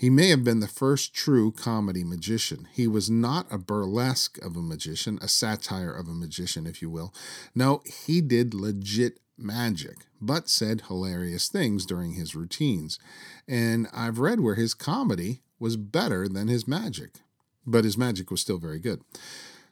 He 0.02 0.10
may 0.10 0.30
have 0.30 0.42
been 0.42 0.58
the 0.58 0.66
first 0.66 1.14
true 1.14 1.52
comedy 1.52 2.02
magician. 2.02 2.66
He 2.72 2.88
was 2.88 3.08
not 3.08 3.46
a 3.52 3.56
burlesque 3.56 4.36
of 4.44 4.56
a 4.56 4.60
magician, 4.60 5.16
a 5.22 5.28
satire 5.28 5.92
of 5.92 6.08
a 6.08 6.12
magician, 6.12 6.66
if 6.66 6.82
you 6.82 6.90
will. 6.90 7.14
No, 7.54 7.82
he 7.86 8.20
did 8.20 8.52
legit 8.52 9.20
magic, 9.38 9.98
but 10.20 10.48
said 10.48 10.82
hilarious 10.88 11.46
things 11.46 11.86
during 11.86 12.14
his 12.14 12.34
routines. 12.34 12.98
And 13.46 13.86
I've 13.94 14.18
read 14.18 14.40
where 14.40 14.56
his 14.56 14.74
comedy 14.74 15.42
was 15.60 15.76
better 15.76 16.26
than 16.26 16.48
his 16.48 16.66
magic, 16.66 17.20
but 17.64 17.84
his 17.84 17.96
magic 17.96 18.28
was 18.28 18.40
still 18.40 18.58
very 18.58 18.80
good. 18.80 19.02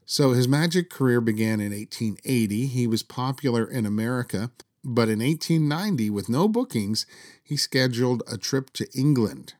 So 0.07 0.31
his 0.31 0.47
magic 0.47 0.91
career 0.91 1.21
began 1.21 1.59
in 1.59 1.73
1880. 1.73 2.67
He 2.67 2.87
was 2.87 3.03
popular 3.03 3.69
in 3.69 3.85
America 3.85 4.53
but 4.83 5.11
in 5.11 5.19
1890, 5.19 6.09
with 6.09 6.31
no 6.31 6.49
bookings, 6.49 7.05
he 7.43 7.57
scheduled 7.57 8.23
a 8.27 8.39
trip 8.39 8.71
to 8.75 8.89
England. 8.99 9.53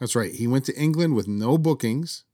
That's 0.00 0.16
right, 0.16 0.32
he 0.32 0.46
went 0.46 0.64
to 0.66 0.76
England 0.76 1.14
with 1.14 1.28
no 1.28 1.56
bookings. 1.56 2.24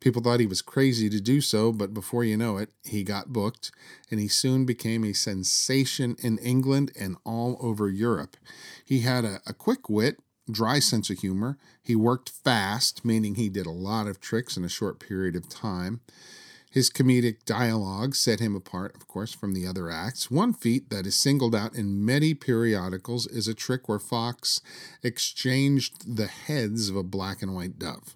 People 0.00 0.22
thought 0.22 0.40
he 0.40 0.46
was 0.46 0.62
crazy 0.62 1.10
to 1.10 1.20
do 1.20 1.42
so, 1.42 1.72
but 1.72 1.92
before 1.92 2.24
you 2.24 2.36
know 2.36 2.56
it, 2.56 2.70
he 2.84 3.04
got 3.04 3.34
booked, 3.34 3.70
and 4.10 4.18
he 4.18 4.28
soon 4.28 4.64
became 4.64 5.04
a 5.04 5.12
sensation 5.12 6.16
in 6.20 6.38
England 6.38 6.90
and 6.98 7.16
all 7.24 7.58
over 7.60 7.90
Europe. 7.90 8.38
He 8.82 9.00
had 9.00 9.26
a, 9.26 9.40
a 9.46 9.52
quick 9.52 9.90
wit, 9.90 10.18
dry 10.50 10.78
sense 10.78 11.10
of 11.10 11.18
humor. 11.18 11.58
He 11.82 11.94
worked 11.94 12.30
fast, 12.30 13.04
meaning 13.04 13.34
he 13.34 13.50
did 13.50 13.66
a 13.66 13.70
lot 13.70 14.06
of 14.06 14.20
tricks 14.20 14.56
in 14.56 14.64
a 14.64 14.70
short 14.70 15.00
period 15.00 15.36
of 15.36 15.50
time. 15.50 16.00
His 16.70 16.88
comedic 16.88 17.44
dialogue 17.44 18.14
set 18.14 18.38
him 18.38 18.54
apart, 18.54 18.94
of 18.94 19.08
course, 19.08 19.34
from 19.34 19.54
the 19.54 19.66
other 19.66 19.90
acts. 19.90 20.30
One 20.30 20.52
feat 20.52 20.88
that 20.90 21.04
is 21.04 21.16
singled 21.16 21.54
out 21.54 21.74
in 21.74 22.04
many 22.04 22.32
periodicals 22.32 23.26
is 23.26 23.48
a 23.48 23.54
trick 23.54 23.88
where 23.88 23.98
Fox 23.98 24.60
exchanged 25.02 26.16
the 26.16 26.28
heads 26.28 26.88
of 26.88 26.94
a 26.94 27.02
black 27.02 27.42
and 27.42 27.56
white 27.56 27.76
dove. 27.76 28.14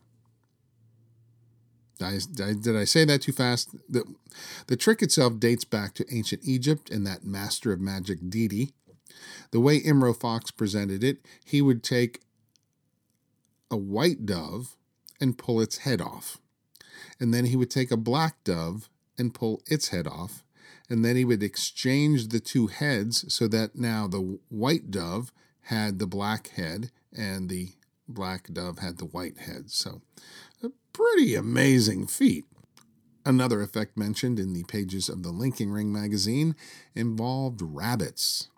Did 1.99 2.40
I, 2.40 2.52
did 2.52 2.76
I 2.76 2.84
say 2.84 3.04
that 3.04 3.23
too 3.23 3.32
fast? 3.32 3.70
The, 3.88 4.04
the 4.68 4.76
trick 4.76 5.02
itself 5.02 5.40
dates 5.40 5.64
back 5.64 5.94
to 5.94 6.14
ancient 6.14 6.42
Egypt 6.44 6.90
and 6.90 7.04
that 7.06 7.25
master 7.25 7.73
of 7.73 7.80
magic 7.80 8.20
Dedi. 8.20 8.73
The 9.50 9.61
way 9.61 9.80
Imro 9.80 10.16
Fox 10.16 10.52
presented 10.52 11.02
it, 11.02 11.18
he 11.44 11.61
would 11.61 11.82
take 11.82 12.20
a 13.70 13.76
white 13.76 14.26
dove 14.26 14.76
and 15.20 15.38
pull 15.38 15.61
its 15.61 15.78
head 15.78 16.00
off 16.00 16.38
and 17.21 17.33
then 17.33 17.47
he 17.47 17.56
would 17.56 17.71
take 17.71 17.90
a 17.90 17.97
black 17.97 18.42
dove 18.44 18.88
and 19.18 19.35
pull 19.35 19.62
its 19.66 19.88
head 19.88 20.06
off, 20.06 20.44
and 20.88 21.04
then 21.04 21.16
he 21.16 21.25
would 21.25 21.42
exchange 21.42 22.28
the 22.28 22.40
two 22.40 22.66
heads 22.66 23.33
so 23.33 23.49
that 23.49 23.76
now 23.76 24.06
the 24.06 24.38
white 24.49 24.90
dove 24.90 25.33
had 25.62 25.99
the 25.99 26.06
black 26.06 26.49
head 26.49 26.90
and 27.16 27.49
the 27.49 27.71
black 28.09 28.52
dove 28.52 28.78
had 28.78 28.99
the 28.99 29.06
white 29.06 29.38
head. 29.38 29.71
So, 29.71 30.02
a 30.62 30.71
pretty 30.92 31.35
amazing 31.35 32.06
feat. 32.06 32.44
Another 33.26 33.62
effect 33.62 33.97
mentioned 33.97 34.38
in 34.38 34.52
the 34.52 34.64
pages 34.64 35.09
of 35.09 35.23
the 35.23 35.30
Linking 35.30 35.71
Ring 35.71 35.90
magazine 35.90 36.54
involved 36.94 37.62
rabbits. 37.62 38.50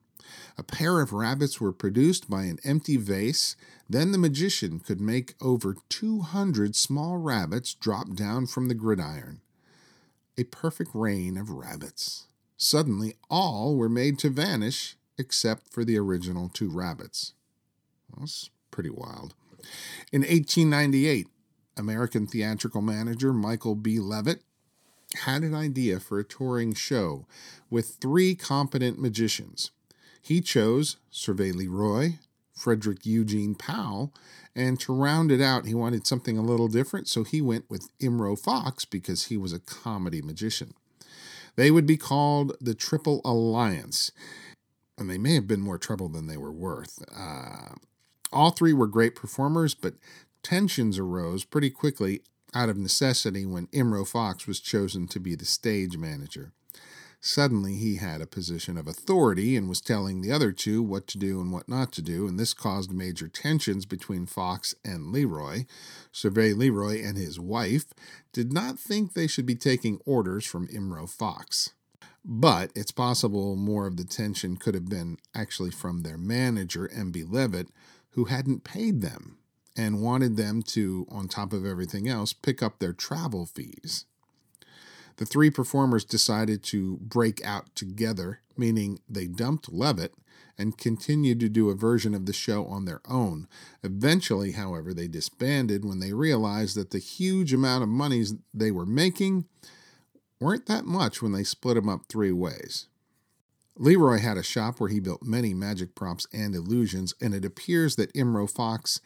A 0.58 0.62
pair 0.62 1.00
of 1.00 1.12
rabbits 1.12 1.60
were 1.60 1.72
produced 1.72 2.28
by 2.30 2.44
an 2.44 2.58
empty 2.64 2.96
vase. 2.96 3.56
Then 3.88 4.12
the 4.12 4.18
magician 4.18 4.80
could 4.80 5.00
make 5.00 5.34
over 5.40 5.76
200 5.88 6.74
small 6.74 7.18
rabbits 7.18 7.74
drop 7.74 8.14
down 8.14 8.46
from 8.46 8.68
the 8.68 8.74
gridiron. 8.74 9.40
A 10.38 10.44
perfect 10.44 10.90
rain 10.94 11.36
of 11.36 11.50
rabbits. 11.50 12.26
Suddenly, 12.56 13.16
all 13.30 13.76
were 13.76 13.88
made 13.88 14.18
to 14.20 14.30
vanish 14.30 14.96
except 15.18 15.72
for 15.72 15.84
the 15.84 15.98
original 15.98 16.48
two 16.48 16.70
rabbits. 16.70 17.32
That's 18.16 18.50
pretty 18.70 18.90
wild. 18.90 19.34
In 20.12 20.22
1898, 20.22 21.28
American 21.76 22.26
theatrical 22.26 22.80
manager 22.80 23.32
Michael 23.32 23.74
B. 23.74 23.98
Leavitt 23.98 24.42
had 25.14 25.42
an 25.42 25.54
idea 25.54 26.00
for 26.00 26.18
a 26.18 26.24
touring 26.24 26.74
show 26.74 27.26
with 27.70 27.96
three 28.00 28.34
competent 28.34 28.98
magicians. 28.98 29.70
He 30.26 30.40
chose 30.40 30.96
Servais 31.12 31.54
Leroy, 31.54 32.14
Frederick 32.52 33.06
Eugene 33.06 33.54
Powell, 33.54 34.12
and 34.56 34.80
to 34.80 34.92
round 34.92 35.30
it 35.30 35.40
out, 35.40 35.66
he 35.66 35.74
wanted 35.74 36.04
something 36.04 36.36
a 36.36 36.42
little 36.42 36.66
different, 36.66 37.06
so 37.06 37.22
he 37.22 37.40
went 37.40 37.70
with 37.70 37.96
Imro 38.00 38.36
Fox 38.36 38.84
because 38.84 39.26
he 39.26 39.36
was 39.36 39.52
a 39.52 39.60
comedy 39.60 40.20
magician. 40.20 40.74
They 41.54 41.70
would 41.70 41.86
be 41.86 41.96
called 41.96 42.56
the 42.60 42.74
Triple 42.74 43.20
Alliance, 43.24 44.10
and 44.98 45.08
they 45.08 45.16
may 45.16 45.34
have 45.34 45.46
been 45.46 45.60
more 45.60 45.78
trouble 45.78 46.08
than 46.08 46.26
they 46.26 46.36
were 46.36 46.50
worth. 46.50 47.04
Uh, 47.16 47.76
all 48.32 48.50
three 48.50 48.72
were 48.72 48.88
great 48.88 49.14
performers, 49.14 49.76
but 49.76 49.94
tensions 50.42 50.98
arose 50.98 51.44
pretty 51.44 51.70
quickly 51.70 52.22
out 52.52 52.68
of 52.68 52.76
necessity 52.76 53.46
when 53.46 53.68
Imro 53.68 54.04
Fox 54.04 54.48
was 54.48 54.58
chosen 54.58 55.06
to 55.06 55.20
be 55.20 55.36
the 55.36 55.44
stage 55.44 55.96
manager. 55.96 56.50
Suddenly, 57.26 57.74
he 57.74 57.96
had 57.96 58.20
a 58.20 58.26
position 58.26 58.78
of 58.78 58.86
authority 58.86 59.56
and 59.56 59.68
was 59.68 59.80
telling 59.80 60.20
the 60.20 60.30
other 60.30 60.52
two 60.52 60.80
what 60.80 61.08
to 61.08 61.18
do 61.18 61.40
and 61.40 61.50
what 61.50 61.68
not 61.68 61.90
to 61.94 62.00
do, 62.00 62.28
and 62.28 62.38
this 62.38 62.54
caused 62.54 62.92
major 62.92 63.26
tensions 63.26 63.84
between 63.84 64.26
Fox 64.26 64.76
and 64.84 65.10
Leroy. 65.10 65.64
Servais 66.12 66.56
Leroy 66.56 67.02
and 67.02 67.18
his 67.18 67.40
wife 67.40 67.86
did 68.32 68.52
not 68.52 68.78
think 68.78 69.12
they 69.12 69.26
should 69.26 69.44
be 69.44 69.56
taking 69.56 69.98
orders 70.06 70.46
from 70.46 70.68
Imro 70.68 71.10
Fox. 71.10 71.70
But 72.24 72.70
it's 72.76 72.92
possible 72.92 73.56
more 73.56 73.88
of 73.88 73.96
the 73.96 74.04
tension 74.04 74.56
could 74.56 74.74
have 74.74 74.88
been 74.88 75.18
actually 75.34 75.72
from 75.72 76.02
their 76.02 76.16
manager, 76.16 76.88
MB 76.94 77.28
Leavitt, 77.28 77.70
who 78.10 78.26
hadn't 78.26 78.62
paid 78.62 79.00
them 79.00 79.38
and 79.76 80.00
wanted 80.00 80.36
them 80.36 80.62
to, 80.62 81.08
on 81.10 81.26
top 81.26 81.52
of 81.52 81.66
everything 81.66 82.08
else, 82.08 82.32
pick 82.32 82.62
up 82.62 82.78
their 82.78 82.92
travel 82.92 83.46
fees. 83.46 84.04
The 85.16 85.26
three 85.26 85.50
performers 85.50 86.04
decided 86.04 86.62
to 86.64 86.98
break 86.98 87.44
out 87.44 87.74
together, 87.74 88.40
meaning 88.56 89.00
they 89.08 89.26
dumped 89.26 89.72
Leavitt 89.72 90.14
and 90.58 90.78
continued 90.78 91.40
to 91.40 91.48
do 91.48 91.70
a 91.70 91.74
version 91.74 92.14
of 92.14 92.26
the 92.26 92.32
show 92.32 92.66
on 92.66 92.84
their 92.84 93.00
own. 93.06 93.46
Eventually, 93.82 94.52
however, 94.52 94.94
they 94.94 95.08
disbanded 95.08 95.84
when 95.84 96.00
they 96.00 96.12
realized 96.12 96.76
that 96.76 96.90
the 96.90 96.98
huge 96.98 97.52
amount 97.52 97.82
of 97.82 97.88
monies 97.88 98.34
they 98.54 98.70
were 98.70 98.86
making 98.86 99.46
weren't 100.40 100.66
that 100.66 100.84
much 100.84 101.22
when 101.22 101.32
they 101.32 101.44
split 101.44 101.76
them 101.76 101.88
up 101.88 102.06
three 102.08 102.32
ways. 102.32 102.88
Leroy 103.78 104.18
had 104.18 104.38
a 104.38 104.42
shop 104.42 104.80
where 104.80 104.88
he 104.88 105.00
built 105.00 105.22
many 105.22 105.52
magic 105.52 105.94
props 105.94 106.26
and 106.32 106.54
illusions, 106.54 107.14
and 107.20 107.34
it 107.34 107.44
appears 107.44 107.96
that 107.96 108.12
Imro 108.14 108.50
Fox 108.50 109.00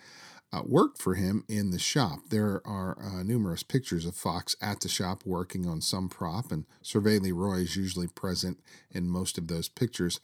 uh, 0.52 0.62
worked 0.64 1.00
for 1.00 1.14
him 1.14 1.44
in 1.48 1.70
the 1.70 1.78
shop. 1.78 2.20
There 2.30 2.60
are 2.64 2.98
uh, 3.00 3.22
numerous 3.22 3.62
pictures 3.62 4.04
of 4.04 4.14
Fox 4.14 4.56
at 4.60 4.80
the 4.80 4.88
shop 4.88 5.22
working 5.24 5.66
on 5.66 5.80
some 5.80 6.08
prop, 6.08 6.50
and 6.50 6.64
Servais 6.82 7.20
Leroy 7.20 7.60
is 7.60 7.76
usually 7.76 8.08
present 8.08 8.60
in 8.90 9.08
most 9.08 9.38
of 9.38 9.46
those 9.46 9.68
pictures. 9.68 10.20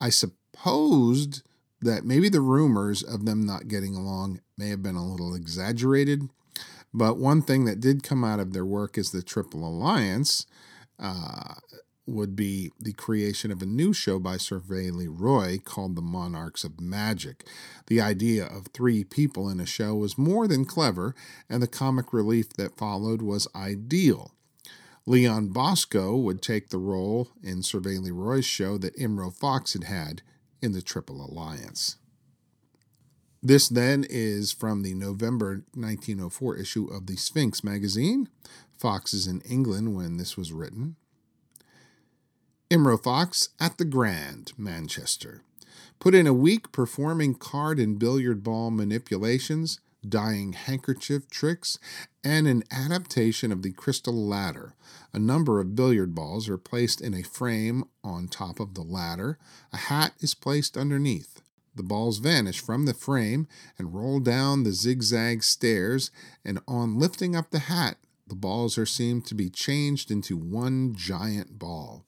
I 0.00 0.10
supposed 0.10 1.42
that 1.80 2.04
maybe 2.04 2.28
the 2.28 2.40
rumors 2.40 3.02
of 3.02 3.24
them 3.24 3.46
not 3.46 3.68
getting 3.68 3.94
along 3.94 4.40
may 4.56 4.68
have 4.68 4.82
been 4.82 4.96
a 4.96 5.06
little 5.06 5.34
exaggerated, 5.34 6.28
but 6.92 7.18
one 7.18 7.42
thing 7.42 7.64
that 7.66 7.80
did 7.80 8.02
come 8.02 8.24
out 8.24 8.40
of 8.40 8.52
their 8.52 8.66
work 8.66 8.98
is 8.98 9.12
the 9.12 9.22
Triple 9.22 9.64
Alliance. 9.64 10.46
Uh, 10.98 11.54
would 12.08 12.34
be 12.34 12.72
the 12.80 12.92
creation 12.92 13.50
of 13.50 13.62
a 13.62 13.66
new 13.66 13.92
show 13.92 14.18
by 14.18 14.36
Servais 14.36 14.90
Leroy 14.90 15.58
called 15.58 15.94
The 15.94 16.02
Monarchs 16.02 16.64
of 16.64 16.80
Magic. 16.80 17.44
The 17.86 18.00
idea 18.00 18.46
of 18.46 18.68
three 18.68 19.04
people 19.04 19.48
in 19.48 19.60
a 19.60 19.66
show 19.66 19.94
was 19.94 20.18
more 20.18 20.48
than 20.48 20.64
clever, 20.64 21.14
and 21.48 21.62
the 21.62 21.68
comic 21.68 22.12
relief 22.12 22.52
that 22.54 22.76
followed 22.76 23.22
was 23.22 23.46
ideal. 23.54 24.32
Leon 25.06 25.48
Bosco 25.48 26.16
would 26.16 26.42
take 26.42 26.68
the 26.68 26.78
role 26.78 27.28
in 27.42 27.58
Servais 27.58 28.00
Leroy's 28.00 28.44
show 28.44 28.76
that 28.78 28.96
Imro 28.96 29.32
Fox 29.32 29.72
had 29.72 29.84
had 29.84 30.22
in 30.60 30.72
the 30.72 30.82
Triple 30.82 31.24
Alliance. 31.24 31.96
This 33.42 33.68
then 33.68 34.04
is 34.08 34.52
from 34.52 34.82
the 34.82 34.94
November 34.94 35.64
1904 35.74 36.56
issue 36.56 36.86
of 36.86 37.06
the 37.06 37.16
Sphinx 37.16 37.62
magazine. 37.62 38.28
Fox 38.76 39.14
is 39.14 39.26
in 39.26 39.40
England 39.42 39.94
when 39.94 40.16
this 40.16 40.36
was 40.36 40.52
written. 40.52 40.96
Imro 42.70 43.02
Fox 43.02 43.48
at 43.58 43.78
the 43.78 43.84
Grand, 43.86 44.52
Manchester. 44.58 45.40
Put 45.98 46.14
in 46.14 46.26
a 46.26 46.34
week 46.34 46.70
performing 46.70 47.34
card 47.34 47.78
and 47.78 47.98
billiard 47.98 48.42
ball 48.42 48.70
manipulations, 48.70 49.80
dyeing 50.06 50.52
handkerchief 50.52 51.30
tricks, 51.30 51.78
and 52.22 52.46
an 52.46 52.64
adaptation 52.70 53.52
of 53.52 53.62
the 53.62 53.72
crystal 53.72 54.12
ladder. 54.12 54.74
A 55.14 55.18
number 55.18 55.60
of 55.60 55.74
billiard 55.74 56.14
balls 56.14 56.46
are 56.46 56.58
placed 56.58 57.00
in 57.00 57.14
a 57.14 57.22
frame 57.22 57.84
on 58.04 58.28
top 58.28 58.60
of 58.60 58.74
the 58.74 58.82
ladder. 58.82 59.38
A 59.72 59.78
hat 59.78 60.12
is 60.20 60.34
placed 60.34 60.76
underneath. 60.76 61.40
The 61.74 61.82
balls 61.82 62.18
vanish 62.18 62.60
from 62.60 62.84
the 62.84 62.92
frame 62.92 63.48
and 63.78 63.94
roll 63.94 64.20
down 64.20 64.64
the 64.64 64.72
zigzag 64.72 65.42
stairs, 65.42 66.10
and 66.44 66.58
on 66.68 66.98
lifting 66.98 67.34
up 67.34 67.50
the 67.50 67.60
hat, 67.60 67.96
the 68.26 68.34
balls 68.34 68.76
are 68.76 68.84
seen 68.84 69.22
to 69.22 69.34
be 69.34 69.48
changed 69.48 70.10
into 70.10 70.36
one 70.36 70.94
giant 70.94 71.58
ball. 71.58 72.04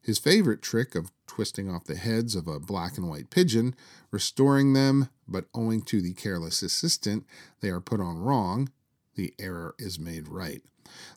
His 0.00 0.18
favorite 0.18 0.62
trick 0.62 0.94
of 0.94 1.10
twisting 1.26 1.70
off 1.70 1.84
the 1.84 1.96
heads 1.96 2.34
of 2.34 2.48
a 2.48 2.58
black 2.58 2.96
and 2.96 3.08
white 3.08 3.30
pigeon, 3.30 3.74
restoring 4.10 4.72
them, 4.72 5.08
but 5.26 5.46
owing 5.54 5.82
to 5.82 6.00
the 6.00 6.14
careless 6.14 6.62
assistant, 6.62 7.26
they 7.60 7.68
are 7.68 7.80
put 7.80 8.00
on 8.00 8.18
wrong, 8.18 8.70
the 9.14 9.34
error 9.38 9.74
is 9.78 9.98
made 9.98 10.28
right. 10.28 10.62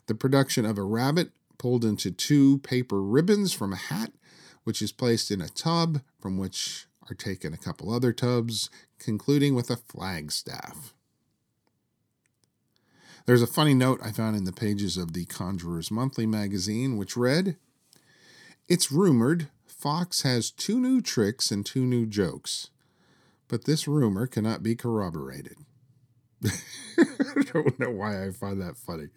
The 0.06 0.14
production 0.14 0.64
of 0.66 0.78
a 0.78 0.82
rabbit 0.82 1.30
pulled 1.58 1.84
into 1.84 2.10
two 2.10 2.58
paper 2.58 3.00
ribbons 3.00 3.52
from 3.52 3.72
a 3.72 3.76
hat, 3.76 4.12
which 4.64 4.82
is 4.82 4.92
placed 4.92 5.30
in 5.30 5.40
a 5.40 5.48
tub, 5.48 6.02
from 6.20 6.36
which 6.36 6.86
are 7.10 7.14
taken 7.14 7.52
a 7.52 7.58
couple 7.58 7.92
other 7.92 8.12
tubs, 8.12 8.70
concluding 8.98 9.54
with 9.54 9.70
a 9.70 9.76
flagstaff. 9.76 10.94
There's 13.26 13.42
a 13.42 13.46
funny 13.46 13.74
note 13.74 14.00
I 14.02 14.10
found 14.10 14.36
in 14.36 14.44
the 14.44 14.52
pages 14.52 14.96
of 14.96 15.12
the 15.12 15.24
Conjurer's 15.24 15.90
Monthly 15.90 16.26
magazine, 16.26 16.96
which 16.96 17.16
read, 17.16 17.56
it's 18.68 18.92
rumored 18.92 19.48
Fox 19.82 20.22
has 20.22 20.52
two 20.52 20.78
new 20.78 21.00
tricks 21.00 21.50
and 21.50 21.66
two 21.66 21.84
new 21.84 22.06
jokes, 22.06 22.70
but 23.48 23.64
this 23.64 23.88
rumor 23.88 24.28
cannot 24.28 24.62
be 24.62 24.76
corroborated. 24.76 25.56
I 26.44 27.42
don't 27.52 27.80
know 27.80 27.90
why 27.90 28.24
I 28.24 28.30
find 28.30 28.60
that 28.60 28.76
funny. 28.76 29.08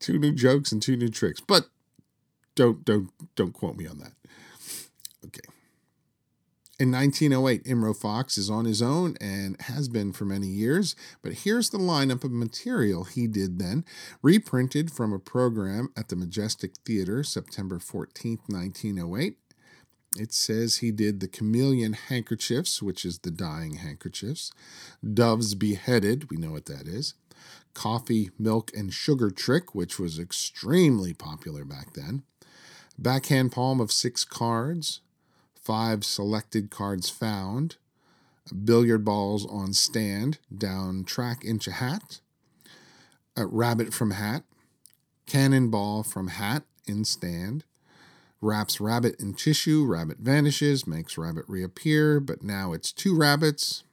two 0.00 0.18
new 0.18 0.32
jokes 0.32 0.72
and 0.72 0.80
two 0.80 0.96
new 0.96 1.10
tricks, 1.10 1.42
but 1.46 1.68
don't 2.54 2.82
don't 2.82 3.10
don't 3.36 3.52
quote 3.52 3.76
me 3.76 3.86
on 3.86 3.98
that. 3.98 4.12
Okay. 5.26 5.53
In 6.84 6.92
1908, 6.92 7.64
Imro 7.64 7.96
Fox 7.96 8.36
is 8.36 8.50
on 8.50 8.66
his 8.66 8.82
own 8.82 9.16
and 9.18 9.58
has 9.58 9.88
been 9.88 10.12
for 10.12 10.26
many 10.26 10.48
years, 10.48 10.94
but 11.22 11.32
here's 11.32 11.70
the 11.70 11.78
lineup 11.78 12.24
of 12.24 12.30
material 12.30 13.04
he 13.04 13.26
did 13.26 13.58
then, 13.58 13.86
reprinted 14.20 14.90
from 14.90 15.10
a 15.10 15.18
program 15.18 15.88
at 15.96 16.08
the 16.10 16.14
Majestic 16.14 16.76
Theater 16.84 17.24
September 17.24 17.78
14, 17.78 18.38
1908. 18.48 19.38
It 20.18 20.34
says 20.34 20.76
he 20.76 20.90
did 20.90 21.20
the 21.20 21.26
chameleon 21.26 21.94
handkerchiefs, 21.94 22.82
which 22.82 23.06
is 23.06 23.20
the 23.20 23.30
dying 23.30 23.76
handkerchiefs, 23.76 24.52
doves 25.02 25.54
beheaded, 25.54 26.28
we 26.28 26.36
know 26.36 26.52
what 26.52 26.66
that 26.66 26.86
is, 26.86 27.14
coffee, 27.72 28.28
milk, 28.38 28.70
and 28.76 28.92
sugar 28.92 29.30
trick, 29.30 29.74
which 29.74 29.98
was 29.98 30.18
extremely 30.18 31.14
popular 31.14 31.64
back 31.64 31.94
then, 31.94 32.24
backhand 32.98 33.52
palm 33.52 33.80
of 33.80 33.90
six 33.90 34.22
cards, 34.26 35.00
five 35.64 36.04
selected 36.04 36.70
cards 36.70 37.08
found, 37.08 37.76
billiard 38.64 39.04
balls 39.04 39.46
on 39.46 39.72
stand, 39.72 40.38
down 40.56 41.04
track 41.04 41.44
inch 41.44 41.66
a 41.66 41.72
hat, 41.72 42.20
a 43.36 43.46
rabbit 43.46 43.94
from 43.94 44.12
hat, 44.12 44.44
cannonball 45.26 46.02
from 46.02 46.28
hat 46.28 46.64
in 46.86 47.04
stand, 47.04 47.64
wraps 48.40 48.80
rabbit 48.80 49.18
in 49.18 49.32
tissue, 49.32 49.84
rabbit 49.84 50.18
vanishes, 50.18 50.86
makes 50.86 51.16
rabbit 51.16 51.44
reappear, 51.48 52.20
but 52.20 52.42
now 52.42 52.72
it's 52.72 52.92
two 52.92 53.16
rabbits. 53.16 53.84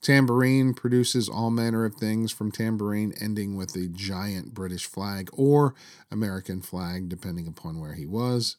Tambourine 0.00 0.74
produces 0.74 1.28
all 1.28 1.50
manner 1.50 1.84
of 1.84 1.94
things 1.94 2.30
from 2.30 2.52
tambourine, 2.52 3.12
ending 3.20 3.56
with 3.56 3.74
a 3.74 3.88
giant 3.88 4.54
British 4.54 4.86
flag 4.86 5.28
or 5.32 5.74
American 6.10 6.60
flag, 6.60 7.08
depending 7.08 7.48
upon 7.48 7.80
where 7.80 7.94
he 7.94 8.06
was. 8.06 8.56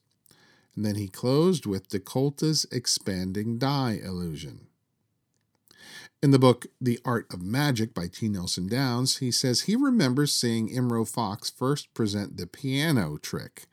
And 0.79 0.85
then 0.85 0.95
he 0.95 1.09
closed 1.09 1.65
with 1.65 1.89
De 1.89 1.99
Kolta's 1.99 2.65
expanding 2.71 3.57
die 3.57 3.99
illusion. 4.01 4.67
In 6.23 6.31
the 6.31 6.39
book 6.39 6.67
The 6.79 6.99
Art 7.03 7.27
of 7.33 7.41
Magic 7.41 7.93
by 7.93 8.07
T. 8.07 8.29
Nelson 8.29 8.69
Downs, 8.69 9.17
he 9.17 9.29
says 9.29 9.63
he 9.63 9.75
remembers 9.75 10.33
seeing 10.33 10.69
Imro 10.69 11.05
Fox 11.05 11.49
first 11.49 11.93
present 11.93 12.37
the 12.37 12.47
piano 12.47 13.17
trick. 13.17 13.65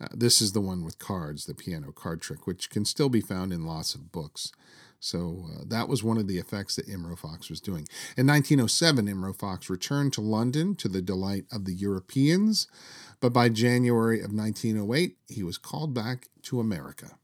Uh, 0.00 0.08
this 0.12 0.42
is 0.42 0.50
the 0.50 0.60
one 0.60 0.84
with 0.84 0.98
cards, 0.98 1.46
the 1.46 1.54
piano 1.54 1.92
card 1.92 2.20
trick, 2.20 2.48
which 2.48 2.68
can 2.68 2.84
still 2.84 3.08
be 3.08 3.20
found 3.20 3.52
in 3.52 3.64
lots 3.64 3.94
of 3.94 4.10
books. 4.10 4.50
So 5.04 5.50
uh, 5.52 5.64
that 5.66 5.86
was 5.86 6.02
one 6.02 6.16
of 6.16 6.28
the 6.28 6.38
effects 6.38 6.76
that 6.76 6.88
Imro 6.88 7.18
Fox 7.18 7.50
was 7.50 7.60
doing. 7.60 7.86
In 8.16 8.26
1907, 8.26 9.06
Imro 9.06 9.36
Fox 9.36 9.68
returned 9.68 10.14
to 10.14 10.22
London 10.22 10.74
to 10.76 10.88
the 10.88 11.02
delight 11.02 11.44
of 11.52 11.66
the 11.66 11.74
Europeans. 11.74 12.66
But 13.20 13.34
by 13.34 13.50
January 13.50 14.20
of 14.20 14.32
1908, 14.32 15.18
he 15.28 15.42
was 15.42 15.58
called 15.58 15.92
back 15.92 16.28
to 16.44 16.58
America. 16.58 17.18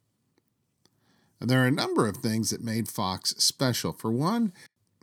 And 1.41 1.49
there 1.49 1.65
are 1.65 1.69
a 1.69 1.71
number 1.71 2.07
of 2.07 2.19
things 2.19 2.51
that 2.51 2.63
made 2.63 2.87
Fox 2.87 3.31
special. 3.39 3.95
For 3.95 4.13
one, 4.13 4.53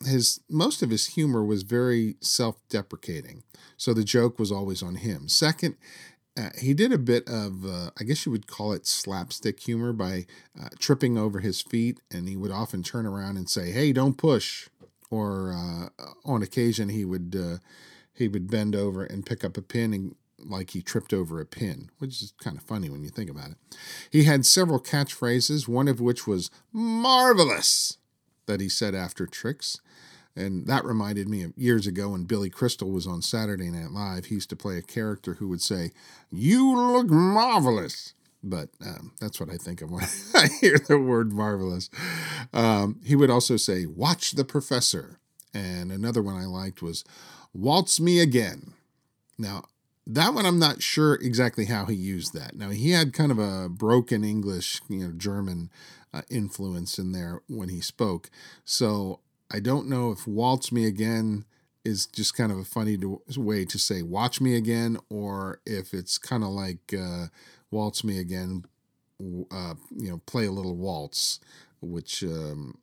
his 0.05 0.39
most 0.47 0.83
of 0.83 0.91
his 0.91 1.07
humor 1.07 1.43
was 1.43 1.63
very 1.63 2.17
self-deprecating, 2.21 3.41
so 3.75 3.91
the 3.91 4.03
joke 4.03 4.37
was 4.37 4.51
always 4.51 4.83
on 4.83 4.97
him. 4.97 5.27
Second, 5.27 5.77
uh, 6.37 6.49
he 6.59 6.73
did 6.73 6.93
a 6.93 6.97
bit 6.97 7.27
of, 7.27 7.65
uh, 7.65 7.89
I 7.99 8.03
guess 8.03 8.25
you 8.25 8.31
would 8.31 8.47
call 8.47 8.73
it 8.73 8.85
slapstick 8.85 9.59
humor 9.59 9.91
by 9.91 10.27
uh, 10.59 10.69
tripping 10.77 11.17
over 11.17 11.39
his 11.39 11.61
feet, 11.61 11.99
and 12.11 12.29
he 12.29 12.37
would 12.37 12.51
often 12.51 12.83
turn 12.83 13.05
around 13.05 13.37
and 13.37 13.49
say, 13.49 13.71
"Hey, 13.71 13.91
don't 13.91 14.17
push," 14.17 14.69
or 15.09 15.51
uh, 15.53 15.89
on 16.25 16.43
occasion 16.43 16.89
he 16.89 17.05
would 17.05 17.35
uh, 17.35 17.57
he 18.13 18.27
would 18.27 18.49
bend 18.49 18.75
over 18.75 19.03
and 19.03 19.25
pick 19.25 19.43
up 19.43 19.57
a 19.57 19.61
pin 19.61 19.93
and 19.93 20.15
like 20.39 20.71
he 20.71 20.81
tripped 20.81 21.13
over 21.13 21.41
a 21.41 21.45
pin, 21.45 21.89
which 21.97 22.21
is 22.21 22.33
kind 22.41 22.57
of 22.57 22.63
funny 22.63 22.89
when 22.89 23.01
you 23.01 23.09
think 23.09 23.29
about 23.29 23.51
it. 23.51 23.57
He 24.11 24.23
had 24.25 24.45
several 24.45 24.79
catchphrases, 24.79 25.67
one 25.67 25.87
of 25.87 25.99
which 25.99 26.27
was 26.27 26.51
marvelous, 26.71 27.97
that 28.45 28.61
he 28.61 28.69
said 28.69 28.93
after 28.93 29.25
tricks. 29.25 29.81
And 30.37 30.67
that 30.67 30.85
reminded 30.85 31.27
me 31.27 31.43
of 31.43 31.53
years 31.57 31.87
ago 31.87 32.09
when 32.09 32.25
Billy 32.25 32.51
Crystal 32.51 32.91
was 32.91 33.07
on 33.07 33.23
Saturday 33.23 33.71
Night 33.71 33.89
Live. 33.89 34.25
He 34.25 34.35
used 34.35 34.51
to 34.51 34.55
play 34.55 34.77
a 34.77 34.83
character 34.83 35.33
who 35.35 35.47
would 35.47 35.61
say, 35.61 35.91
You 36.29 36.77
look 36.77 37.07
marvelous. 37.09 38.13
But 38.43 38.69
um, 38.85 39.13
that's 39.19 39.39
what 39.39 39.49
I 39.49 39.57
think 39.57 39.81
of 39.81 39.89
when 39.89 40.03
I 40.35 40.47
hear 40.61 40.77
the 40.77 40.99
word 40.99 41.33
marvelous. 41.33 41.89
Um, 42.53 43.01
he 43.03 43.15
would 43.15 43.31
also 43.31 43.57
say, 43.57 43.87
Watch 43.87 44.33
the 44.33 44.45
professor. 44.45 45.19
And 45.55 45.91
another 45.91 46.21
one 46.21 46.35
I 46.35 46.45
liked 46.45 46.83
was, 46.83 47.03
Waltz 47.51 47.99
me 47.99 48.19
again. 48.19 48.73
Now, 49.39 49.63
that 50.05 50.33
one 50.33 50.45
I'm 50.45 50.59
not 50.59 50.81
sure 50.83 51.15
exactly 51.15 51.65
how 51.65 51.85
he 51.85 51.95
used 51.95 52.33
that. 52.33 52.55
Now 52.55 52.69
he 52.69 52.91
had 52.91 53.11
kind 53.11 53.31
of 53.31 53.39
a 53.39 53.67
broken 53.67 54.23
English, 54.23 54.81
you 54.87 54.99
know, 54.99 55.11
German 55.11 55.69
uh, 56.13 56.21
influence 56.29 56.97
in 56.97 57.11
there 57.11 57.41
when 57.49 57.69
he 57.69 57.81
spoke. 57.81 58.29
So 58.63 59.19
I 59.51 59.59
don't 59.59 59.87
know 59.87 60.11
if 60.11 60.27
"waltz 60.27 60.71
me 60.71 60.85
again" 60.85 61.45
is 61.85 62.05
just 62.05 62.35
kind 62.35 62.51
of 62.51 62.57
a 62.57 62.65
funny 62.65 62.97
to, 62.97 63.21
way 63.37 63.65
to 63.65 63.79
say 63.79 64.01
"watch 64.01 64.41
me 64.41 64.55
again," 64.55 64.97
or 65.09 65.59
if 65.65 65.93
it's 65.93 66.17
kind 66.17 66.43
of 66.43 66.49
like 66.49 66.93
uh, 66.93 67.27
"waltz 67.71 68.03
me 68.03 68.19
again," 68.19 68.65
uh, 69.51 69.75
you 69.95 70.09
know, 70.09 70.21
play 70.25 70.45
a 70.45 70.51
little 70.51 70.75
waltz, 70.75 71.39
which 71.81 72.23
um, 72.23 72.77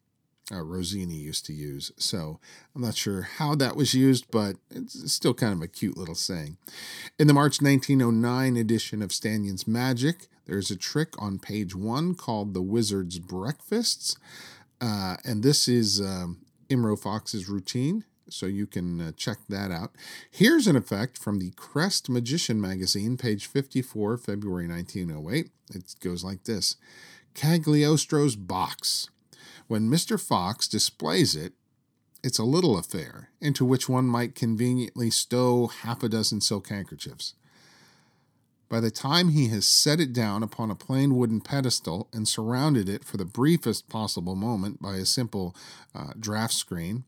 uh, 0.53 0.63
Rossini 0.63 1.15
used 1.15 1.47
to 1.47 1.53
use. 1.53 1.93
So 1.97 2.39
I'm 2.75 2.83
not 2.83 2.97
sure 2.97 3.23
how 3.23 3.55
that 3.57 3.77
was 3.77 3.95
used, 3.95 4.31
but 4.31 4.57
it's 4.71 5.13
still 5.13 5.35
kind 5.35 5.53
of 5.53 5.63
a 5.63 5.69
cute 5.69 5.97
little 5.97 6.15
saying. 6.15 6.57
In 7.19 7.27
the 7.27 7.35
March 7.35 7.63
1909 7.63 8.57
edition 8.57 9.03
of 9.03 9.13
Stanyon's 9.13 9.67
Magic, 9.67 10.29
there's 10.47 10.71
a 10.71 10.77
trick 10.77 11.21
on 11.21 11.39
page 11.39 11.75
one 11.75 12.15
called 12.15 12.53
The 12.53 12.63
Wizard's 12.63 13.19
Breakfasts. 13.19 14.17
Uh, 14.81 15.17
and 15.25 15.43
this 15.43 15.67
is 15.67 16.01
um, 16.01 16.44
Imro 16.69 16.99
Fox's 16.99 17.49
routine, 17.49 18.05
so 18.29 18.47
you 18.47 18.67
can 18.67 19.01
uh, 19.01 19.13
check 19.17 19.39
that 19.49 19.71
out. 19.71 19.93
Here's 20.31 20.67
an 20.67 20.77
effect 20.77 21.19
from 21.19 21.39
the 21.39 21.53
Crest 21.53 22.09
Magician 22.09 22.61
magazine, 22.61 23.17
page 23.17 23.47
54, 23.47 24.17
February 24.17 24.69
1908. 24.69 25.51
It 25.75 25.95
goes 26.01 26.25
like 26.25 26.45
this 26.45 26.77
Cagliostro's 27.35 28.37
box. 28.37 29.11
When 29.67 29.91
Mr. 29.91 30.21
Fox 30.21 30.69
displays 30.69 31.35
it, 31.35 31.55
it's 32.23 32.39
a 32.39 32.45
little 32.45 32.79
affair 32.79 33.31
into 33.41 33.65
which 33.65 33.89
one 33.89 34.07
might 34.07 34.35
conveniently 34.35 35.11
stow 35.11 35.67
half 35.67 36.03
a 36.03 36.09
dozen 36.09 36.41
silk 36.41 36.69
handkerchiefs. 36.69 37.35
By 38.69 38.81
the 38.81 38.91
time 38.91 39.29
he 39.29 39.49
has 39.49 39.67
set 39.67 40.01
it 40.01 40.13
down 40.13 40.43
upon 40.43 40.71
a 40.71 40.75
plain 40.75 41.15
wooden 41.17 41.41
pedestal 41.41 42.09
and 42.13 42.27
surrounded 42.27 42.89
it 42.89 43.05
for 43.05 43.17
the 43.17 43.25
briefest 43.25 43.89
possible 43.89 44.35
moment 44.35 44.81
by 44.81 44.97
a 44.97 45.05
simple 45.05 45.55
uh, 45.95 46.13
draft 46.19 46.55
screen, 46.55 47.05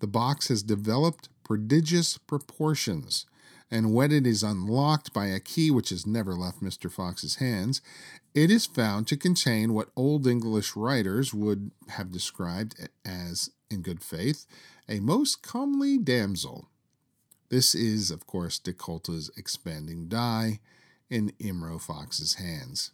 the 0.00 0.06
box 0.06 0.48
has 0.48 0.62
developed 0.62 1.28
prodigious 1.44 2.18
proportions 2.18 3.26
and 3.70 3.92
when 3.92 4.12
it 4.12 4.26
is 4.26 4.42
unlocked 4.42 5.12
by 5.12 5.26
a 5.26 5.40
key 5.40 5.70
which 5.70 5.90
has 5.90 6.06
never 6.06 6.34
left 6.34 6.62
Mr. 6.62 6.90
Fox's 6.90 7.36
hands, 7.36 7.82
it 8.34 8.50
is 8.50 8.66
found 8.66 9.06
to 9.08 9.16
contain 9.16 9.74
what 9.74 9.90
Old 9.94 10.26
English 10.26 10.74
writers 10.74 11.34
would 11.34 11.70
have 11.90 12.10
described 12.10 12.88
as, 13.04 13.50
in 13.70 13.82
good 13.82 14.02
faith, 14.02 14.46
a 14.88 15.00
most 15.00 15.42
comely 15.42 15.98
damsel. 15.98 16.67
This 17.50 17.74
is, 17.74 18.10
of 18.10 18.26
course, 18.26 18.58
De 18.58 18.72
Kolta's 18.72 19.30
expanding 19.36 20.08
die 20.08 20.60
in 21.08 21.32
Imro 21.40 21.80
Fox's 21.80 22.34
hands. 22.34 22.90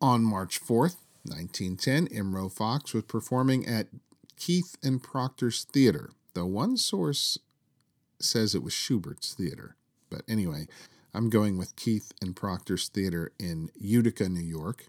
On 0.00 0.22
March 0.24 0.60
4th, 0.60 0.96
1910, 1.24 2.08
Imro 2.08 2.50
Fox 2.50 2.94
was 2.94 3.04
performing 3.04 3.66
at 3.66 3.88
Keith 4.36 4.76
and 4.82 5.02
Proctor's 5.02 5.64
Theater, 5.64 6.10
though 6.34 6.46
one 6.46 6.76
source 6.76 7.38
says 8.18 8.54
it 8.54 8.62
was 8.62 8.72
Shubert's 8.72 9.34
theater. 9.34 9.76
But 10.10 10.22
anyway, 10.28 10.66
I'm 11.14 11.28
going 11.28 11.58
with 11.58 11.76
Keith 11.76 12.12
and 12.20 12.34
Proctor's 12.34 12.88
Theater 12.88 13.32
in 13.38 13.70
Utica, 13.78 14.28
New 14.28 14.40
York. 14.40 14.86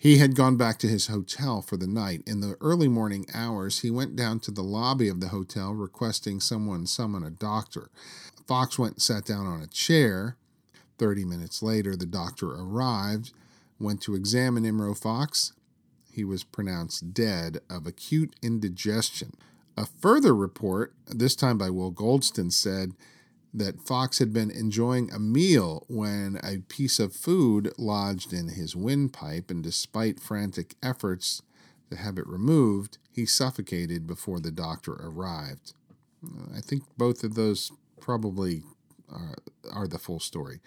He 0.00 0.16
had 0.16 0.34
gone 0.34 0.56
back 0.56 0.78
to 0.78 0.88
his 0.88 1.08
hotel 1.08 1.60
for 1.60 1.76
the 1.76 1.86
night. 1.86 2.22
In 2.26 2.40
the 2.40 2.56
early 2.62 2.88
morning 2.88 3.26
hours, 3.34 3.80
he 3.80 3.90
went 3.90 4.16
down 4.16 4.40
to 4.40 4.50
the 4.50 4.62
lobby 4.62 5.08
of 5.08 5.20
the 5.20 5.28
hotel 5.28 5.74
requesting 5.74 6.40
someone 6.40 6.86
summon 6.86 7.22
a 7.22 7.28
doctor. 7.28 7.90
Fox 8.46 8.78
went 8.78 8.94
and 8.94 9.02
sat 9.02 9.26
down 9.26 9.46
on 9.46 9.60
a 9.60 9.66
chair. 9.66 10.38
Thirty 10.96 11.26
minutes 11.26 11.62
later, 11.62 11.96
the 11.96 12.06
doctor 12.06 12.50
arrived, 12.50 13.34
went 13.78 14.00
to 14.00 14.14
examine 14.14 14.64
Imro 14.64 14.96
Fox. 14.96 15.52
He 16.10 16.24
was 16.24 16.44
pronounced 16.44 17.12
dead 17.12 17.58
of 17.68 17.86
acute 17.86 18.34
indigestion. 18.40 19.34
A 19.76 19.84
further 19.84 20.34
report, 20.34 20.94
this 21.08 21.36
time 21.36 21.58
by 21.58 21.68
Will 21.68 21.92
Goldston, 21.92 22.50
said 22.50 22.94
that 23.52 23.80
Fox 23.80 24.18
had 24.18 24.32
been 24.32 24.50
enjoying 24.50 25.10
a 25.10 25.18
meal 25.18 25.84
when 25.88 26.38
a 26.42 26.58
piece 26.68 27.00
of 27.00 27.14
food 27.14 27.72
lodged 27.76 28.32
in 28.32 28.48
his 28.48 28.76
windpipe, 28.76 29.50
and 29.50 29.62
despite 29.62 30.20
frantic 30.20 30.74
efforts 30.82 31.42
to 31.90 31.96
have 31.96 32.18
it 32.18 32.26
removed, 32.26 32.98
he 33.10 33.26
suffocated 33.26 34.06
before 34.06 34.38
the 34.40 34.52
doctor 34.52 34.92
arrived. 34.92 35.74
Uh, 36.24 36.56
I 36.56 36.60
think 36.60 36.84
both 36.96 37.24
of 37.24 37.34
those 37.34 37.72
probably 38.00 38.62
are, 39.10 39.34
are 39.72 39.88
the 39.88 39.98
full 39.98 40.20
story. 40.20 40.60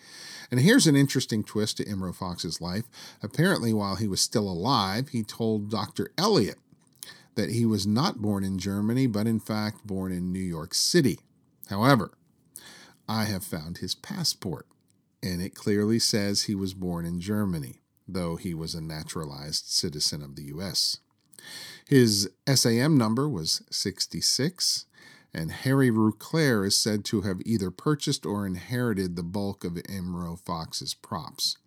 And 0.52 0.60
here's 0.60 0.88
an 0.88 0.96
interesting 0.96 1.44
twist 1.44 1.78
to 1.78 1.86
Imro 1.86 2.14
Fox's 2.14 2.60
life. 2.60 2.84
Apparently, 3.22 3.74
while 3.74 3.96
he 3.96 4.08
was 4.08 4.22
still 4.22 4.50
alive, 4.50 5.10
he 5.10 5.24
told 5.24 5.70
Dr. 5.70 6.10
Elliot 6.18 6.58
that 7.36 7.52
he 7.52 7.66
was 7.66 7.88
not 7.88 8.22
born 8.22 8.44
in 8.44 8.60
Germany, 8.60 9.08
but 9.08 9.26
in 9.26 9.40
fact 9.40 9.88
born 9.88 10.12
in 10.12 10.32
New 10.32 10.40
York 10.40 10.74
City. 10.74 11.20
However, 11.70 12.12
I 13.08 13.26
have 13.26 13.44
found 13.44 13.78
his 13.78 13.96
passport, 13.96 14.68
and 15.22 15.42
it 15.42 15.56
clearly 15.56 16.00
says 16.00 16.44
he 16.44 16.56
was 16.56 16.74
born 16.74 17.06
in 17.06 17.20
Germany, 17.20 17.82
though 18.08 18.36
he 18.36 18.54
was 18.54 18.76
a 18.76 18.82
naturalized 18.82 19.68
citizen 19.68 20.22
of 20.22 20.36
the 20.36 20.46
U.S. 20.46 20.98
His 21.88 22.30
SAM 22.48 22.98
number 22.98 23.28
was 23.28 23.64
66, 23.70 24.86
and 25.34 25.52
Harry 25.52 25.90
Rouclere 25.90 26.66
is 26.66 26.78
said 26.78 27.04
to 27.06 27.22
have 27.22 27.42
either 27.46 27.72
purchased 27.72 28.26
or 28.26 28.46
inherited 28.46 29.16
the 29.16 29.24
bulk 29.24 29.64
of 29.64 29.74
Imro 29.74 30.40
Fox's 30.40 30.94
props. 30.94 31.58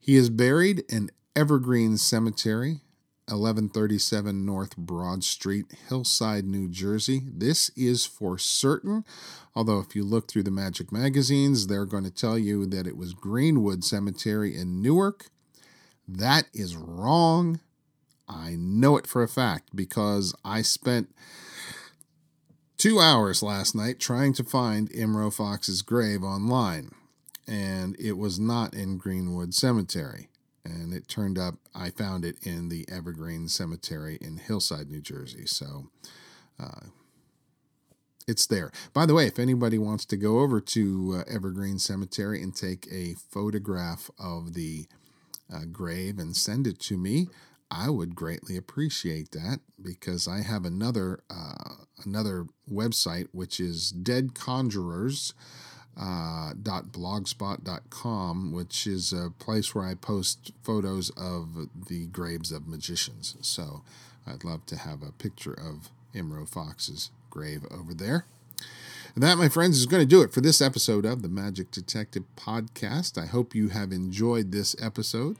He 0.00 0.16
is 0.16 0.30
buried 0.30 0.84
in 0.88 1.10
Evergreen 1.36 1.96
Cemetery 1.96 2.80
1137 3.26 4.44
North 4.44 4.76
Broad 4.76 5.24
Street, 5.24 5.66
Hillside, 5.88 6.44
New 6.44 6.68
Jersey. 6.68 7.22
This 7.26 7.70
is 7.70 8.04
for 8.04 8.36
certain, 8.36 9.02
although 9.54 9.78
if 9.78 9.96
you 9.96 10.04
look 10.04 10.28
through 10.28 10.42
the 10.42 10.50
Magic 10.50 10.92
magazines, 10.92 11.66
they're 11.66 11.86
going 11.86 12.04
to 12.04 12.10
tell 12.10 12.36
you 12.36 12.66
that 12.66 12.86
it 12.86 12.98
was 12.98 13.14
Greenwood 13.14 13.82
Cemetery 13.82 14.54
in 14.54 14.82
Newark. 14.82 15.26
That 16.06 16.48
is 16.52 16.76
wrong. 16.76 17.60
I 18.28 18.56
know 18.58 18.98
it 18.98 19.06
for 19.06 19.22
a 19.22 19.28
fact 19.28 19.74
because 19.74 20.34
I 20.44 20.60
spent 20.60 21.08
two 22.76 23.00
hours 23.00 23.42
last 23.42 23.74
night 23.74 24.00
trying 24.00 24.34
to 24.34 24.44
find 24.44 24.90
Imro 24.90 25.32
Fox's 25.32 25.80
grave 25.80 26.22
online, 26.22 26.90
and 27.48 27.96
it 27.98 28.18
was 28.18 28.38
not 28.38 28.74
in 28.74 28.98
Greenwood 28.98 29.54
Cemetery 29.54 30.28
and 30.64 30.92
it 30.92 31.08
turned 31.08 31.38
up 31.38 31.56
I 31.74 31.90
found 31.90 32.24
it 32.24 32.36
in 32.42 32.68
the 32.68 32.86
Evergreen 32.88 33.48
Cemetery 33.48 34.18
in 34.20 34.38
Hillside, 34.38 34.90
New 34.90 35.00
Jersey. 35.00 35.46
So 35.46 35.90
uh, 36.58 36.86
it's 38.26 38.46
there. 38.46 38.70
By 38.92 39.06
the 39.06 39.14
way, 39.14 39.26
if 39.26 39.38
anybody 39.38 39.78
wants 39.78 40.04
to 40.06 40.16
go 40.16 40.40
over 40.40 40.60
to 40.60 41.16
uh, 41.18 41.30
Evergreen 41.32 41.78
Cemetery 41.78 42.42
and 42.42 42.54
take 42.54 42.86
a 42.90 43.14
photograph 43.30 44.10
of 44.18 44.54
the 44.54 44.86
uh, 45.52 45.66
grave 45.70 46.18
and 46.18 46.34
send 46.34 46.66
it 46.66 46.80
to 46.80 46.96
me, 46.96 47.28
I 47.70 47.90
would 47.90 48.14
greatly 48.14 48.56
appreciate 48.56 49.32
that 49.32 49.60
because 49.82 50.28
I 50.28 50.42
have 50.42 50.64
another 50.64 51.20
uh, 51.28 51.84
another 52.04 52.46
website 52.70 53.28
which 53.32 53.60
is 53.60 53.90
Dead 53.90 54.34
Conjurers 54.34 55.34
uh, 55.96 56.54
.blogspot.com, 56.54 58.52
which 58.52 58.86
is 58.86 59.12
a 59.12 59.30
place 59.38 59.74
where 59.74 59.84
I 59.84 59.94
post 59.94 60.52
photos 60.62 61.10
of 61.10 61.68
the 61.88 62.06
graves 62.06 62.52
of 62.52 62.66
magicians. 62.66 63.36
So 63.40 63.82
I'd 64.26 64.44
love 64.44 64.66
to 64.66 64.76
have 64.76 65.02
a 65.02 65.12
picture 65.12 65.52
of 65.52 65.90
Imro 66.14 66.48
Fox's 66.48 67.10
grave 67.30 67.64
over 67.70 67.94
there. 67.94 68.26
And 69.14 69.22
that, 69.22 69.38
my 69.38 69.48
friends, 69.48 69.78
is 69.78 69.86
going 69.86 70.02
to 70.02 70.06
do 70.06 70.22
it 70.22 70.32
for 70.32 70.40
this 70.40 70.60
episode 70.60 71.04
of 71.04 71.22
the 71.22 71.28
Magic 71.28 71.70
Detective 71.70 72.24
Podcast. 72.36 73.16
I 73.22 73.26
hope 73.26 73.54
you 73.54 73.68
have 73.68 73.92
enjoyed 73.92 74.50
this 74.50 74.74
episode. 74.82 75.36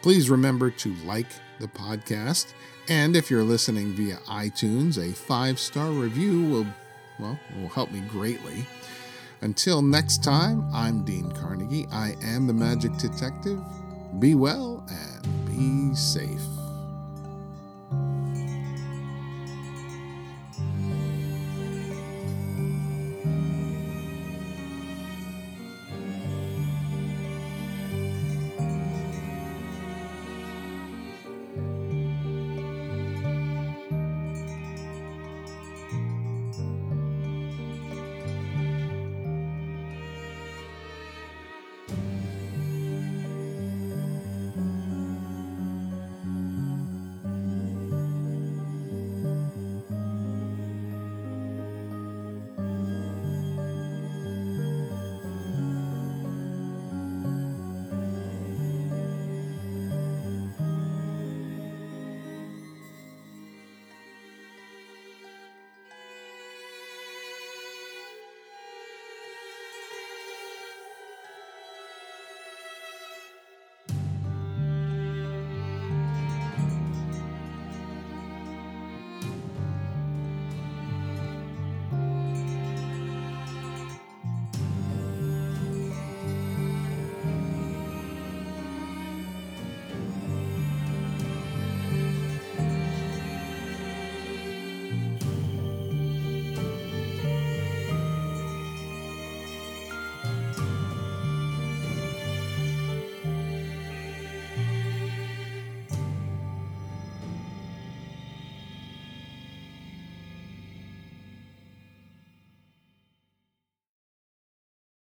Please 0.00 0.30
remember 0.30 0.70
to 0.70 0.94
like 1.04 1.26
the 1.60 1.68
podcast. 1.68 2.54
And 2.88 3.14
if 3.14 3.30
you're 3.30 3.44
listening 3.44 3.92
via 3.92 4.16
iTunes, 4.28 4.96
a 4.98 5.12
five 5.14 5.58
star 5.58 5.90
review 5.90 6.48
will, 6.48 6.66
well, 7.18 7.38
will 7.60 7.68
help 7.68 7.90
me 7.92 8.00
greatly. 8.00 8.66
Until 9.42 9.82
next 9.82 10.22
time, 10.22 10.64
I'm 10.72 11.04
Dean 11.04 11.32
Carnegie. 11.32 11.88
I 11.90 12.14
am 12.22 12.46
the 12.46 12.52
Magic 12.52 12.96
Detective. 12.96 13.60
Be 14.20 14.36
well 14.36 14.86
and 14.88 15.46
be 15.46 15.96
safe. 15.96 16.40